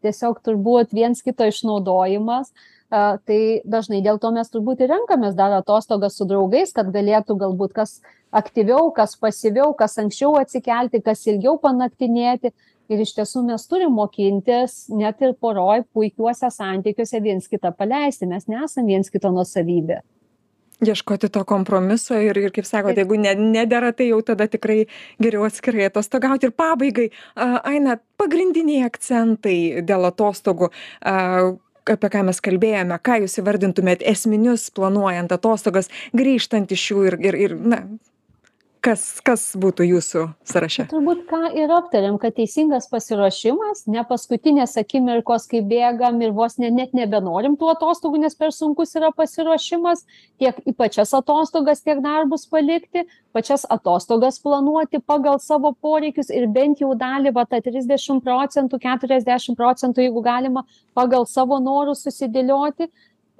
tiesiog 0.06 0.40
turbūt 0.46 0.94
viens 0.96 1.20
kito 1.26 1.50
išnaudojimas 1.50 2.54
tai 2.90 3.40
dažnai 3.66 4.00
dėl 4.02 4.18
to 4.22 4.30
mes 4.30 4.50
turbūt 4.50 4.84
ir 4.84 4.92
renkamės 4.92 5.34
dar 5.34 5.52
atostogas 5.58 6.16
su 6.16 6.26
draugais, 6.28 6.72
kad 6.72 6.92
galėtų 6.94 7.36
galbūt 7.40 7.74
kas 7.74 8.00
aktyviau, 8.30 8.92
kas 8.94 9.16
pasyviau, 9.18 9.74
kas 9.74 9.98
anksčiau 9.98 10.36
atsikelti, 10.38 11.02
kas 11.02 11.26
ilgiau 11.26 11.58
panaktinėti. 11.58 12.54
Ir 12.86 13.00
iš 13.02 13.16
tiesų 13.16 13.42
mes 13.48 13.64
turim 13.66 13.96
mokintis 13.98 14.84
net 14.94 15.22
ir 15.26 15.34
poroj 15.34 15.82
puikiuose 15.90 16.52
santykiuose 16.54 17.18
viens 17.24 17.48
kitą 17.50 17.74
paleisti, 17.74 18.30
mes 18.30 18.46
nesam 18.46 18.86
viens 18.86 19.10
kito 19.10 19.32
nusavybė 19.34 20.04
ieškoti 20.84 21.28
to 21.32 21.44
kompromiso 21.44 22.18
ir 22.20 22.38
ir 22.38 22.50
kaip 22.52 22.66
sakot 22.68 22.96
jeigu 22.96 23.16
ne 23.20 23.34
nedera 23.34 23.92
tai 23.92 24.10
jau 24.10 24.20
tada 24.22 24.48
tikrai 24.48 24.86
geriau 25.22 25.46
atskirai 25.48 25.88
atostogauti. 25.88 26.46
Ir 26.46 26.56
pabaigai 26.56 27.10
a 27.34 27.60
aina 27.72 27.98
pagrindiniai 28.18 28.84
akcentai 28.86 29.82
dėl 29.86 30.08
atostogų 30.10 30.70
a 31.00 31.16
apie 31.86 32.10
ką 32.10 32.24
mes 32.26 32.40
kalbėjome 32.42 32.98
ką 32.98 33.20
jūs 33.22 33.38
įvardintumėt 33.40 34.02
esminius 34.02 34.68
planuojant 34.74 35.32
atostogas 35.32 35.88
grįžtant 36.16 36.72
iš 36.74 36.90
jų 36.90 37.06
ir 37.12 37.18
ir 37.30 37.40
ir 37.46 37.56
na 37.56 37.82
kas 38.86 39.02
kas 39.26 39.42
būtų 39.58 39.86
jūsų 39.88 40.22
sąraše? 40.46 40.84
Turbūt 40.92 41.24
ką 41.30 41.40
ir 41.58 41.72
aptarėm 41.74 42.18
kad 42.22 42.36
teisingas 42.36 42.86
pasiruošimas 42.92 43.84
ne 43.90 44.04
paskutinės 44.06 44.76
akimirkos 44.78 45.48
kai 45.50 45.62
bėgam 45.66 46.20
ir 46.22 46.34
vos 46.36 46.54
ne 46.62 46.70
net 46.70 46.94
nebenorim 46.94 47.56
tų 47.58 47.72
atostogų 47.74 48.20
nes 48.22 48.38
per 48.38 48.54
sunkus 48.54 48.94
yra 48.98 49.10
pasiruošimas 49.16 50.04
tiek 50.38 50.60
į 50.62 50.76
pačias 50.78 51.14
atostogas 51.18 51.82
tiek 51.82 52.02
darbus 52.04 52.46
palikti 52.52 53.06
pačias 53.34 53.66
atostogas 53.76 54.38
planuoti 54.44 55.02
pagal 55.02 55.40
savo 55.42 55.74
poreikius 55.82 56.30
ir 56.30 56.46
bent 56.46 56.84
jau 56.84 56.92
dalį 56.94 57.34
va 57.34 57.46
tą 57.50 57.60
trisdešim 57.66 58.22
procentų 58.22 58.80
keturiasdešim 58.86 59.58
procentų 59.58 60.06
jeigu 60.06 60.22
galima 60.22 60.62
pagal 60.94 61.26
savo 61.26 61.58
norus 61.58 62.06
susidėlioti 62.06 62.90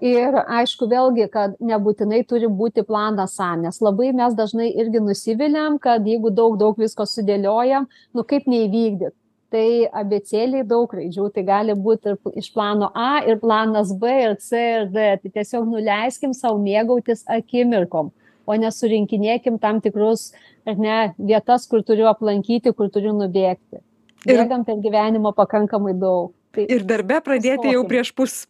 ir 0.03 0.35
aišku 0.45 0.89
vėlgi 0.91 1.29
kad 1.33 1.55
nebūtinai 1.61 2.23
turi 2.29 2.49
būti 2.49 2.85
planas 2.85 3.39
a 3.41 3.55
nes 3.57 3.81
labai 3.81 4.13
mes 4.13 4.35
dažnai 4.35 4.69
irgi 4.75 5.01
nusiviliam 5.01 5.79
kad 5.79 6.07
jeigu 6.07 6.31
daug 6.31 6.59
daug 6.61 6.77
visko 6.79 7.07
sudėliojam 7.09 7.89
nu 8.15 8.25
kaip 8.25 8.47
neįvykdyt? 8.47 9.15
Tai 9.55 9.87
abėcėlėj 10.03 10.65
daug 10.67 10.91
raidžių 10.91 11.31
tai 11.33 11.43
gali 11.47 11.75
būt 11.79 12.09
ir 12.11 12.17
iš 12.35 12.51
plano 12.53 12.91
a 12.95 13.23
ir 13.25 13.39
planas 13.39 13.93
b 13.95 14.11
ir 14.25 14.35
c 14.43 14.59
ir 14.59 14.89
d. 14.91 15.05
Tai 15.23 15.31
tiesiog 15.39 15.69
nuleiskim 15.71 16.35
sau 16.35 16.59
mėgautis 16.59 17.23
akimirkom 17.31 18.11
o 18.47 18.57
ne 18.59 18.71
surinkinėkim 18.75 19.61
tam 19.63 19.81
tikrus 19.81 20.33
ar 20.67 20.79
ne 20.79 20.97
vietas 21.19 21.67
kur 21.71 21.85
turiu 21.87 22.09
aplankyti 22.11 22.75
kur 22.75 22.91
turiu 22.91 23.15
nubėgti. 23.15 23.83
Bėgam 24.27 24.65
per 24.67 24.83
gyvenimą 24.83 25.31
pakankamai 25.37 25.95
daug. 25.95 26.35
Tai 26.55 26.67
ir 26.67 26.83
darbe 26.89 27.21
pradėti 27.23 27.71
jau 27.75 27.85
prieš 27.87 28.11
pus 28.17 28.45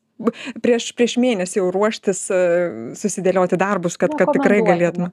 prieš 0.64 0.90
prieš 0.96 1.16
mėnesį 1.20 1.60
jau 1.60 1.68
ruoštis 1.74 2.22
e, 2.32 2.40
susidėlioti 2.98 3.58
darbus 3.60 3.98
kad 4.00 4.14
kad 4.18 4.32
tikrai 4.34 4.62
galėtume. 4.64 5.10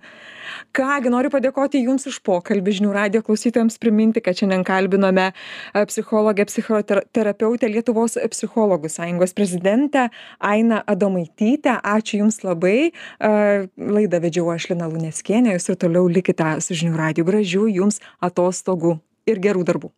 Ką 0.76 1.00
gi 1.04 1.12
noriu 1.12 1.32
padėkoti 1.34 1.82
jums 1.84 2.06
už 2.10 2.20
pokalbį 2.26 2.76
žinių 2.80 2.92
radijo 2.96 3.24
klausytojams 3.26 3.80
priminti 3.82 4.24
kad 4.24 4.38
šiandien 4.40 4.64
kalbinome 4.68 5.30
e, 5.32 5.86
psichologę 5.90 6.46
psichoterapeutę 6.50 7.70
lietuvos 7.72 8.18
psichologų 8.36 8.92
sąjungos 8.92 9.36
prezidentę 9.38 10.08
ainą 10.40 10.82
adomaitytę. 10.88 11.80
Ačiū 11.84 12.24
jums 12.24 12.42
labai. 12.48 12.92
E, 12.92 13.34
laidą 13.78 14.22
vedžiau 14.24 14.54
aš 14.56 14.72
lina 14.74 14.88
luneckienė. 14.92 15.58
Jūs 15.58 15.74
ir 15.74 15.82
toliau 15.84 16.08
likite 16.12 16.56
su 16.64 16.78
žinių 16.80 16.96
radiju 17.00 17.28
gražių 17.28 17.68
jums 17.82 18.02
atostogų 18.24 18.98
ir 19.30 19.44
gerų 19.44 19.68
darbų 19.68 19.94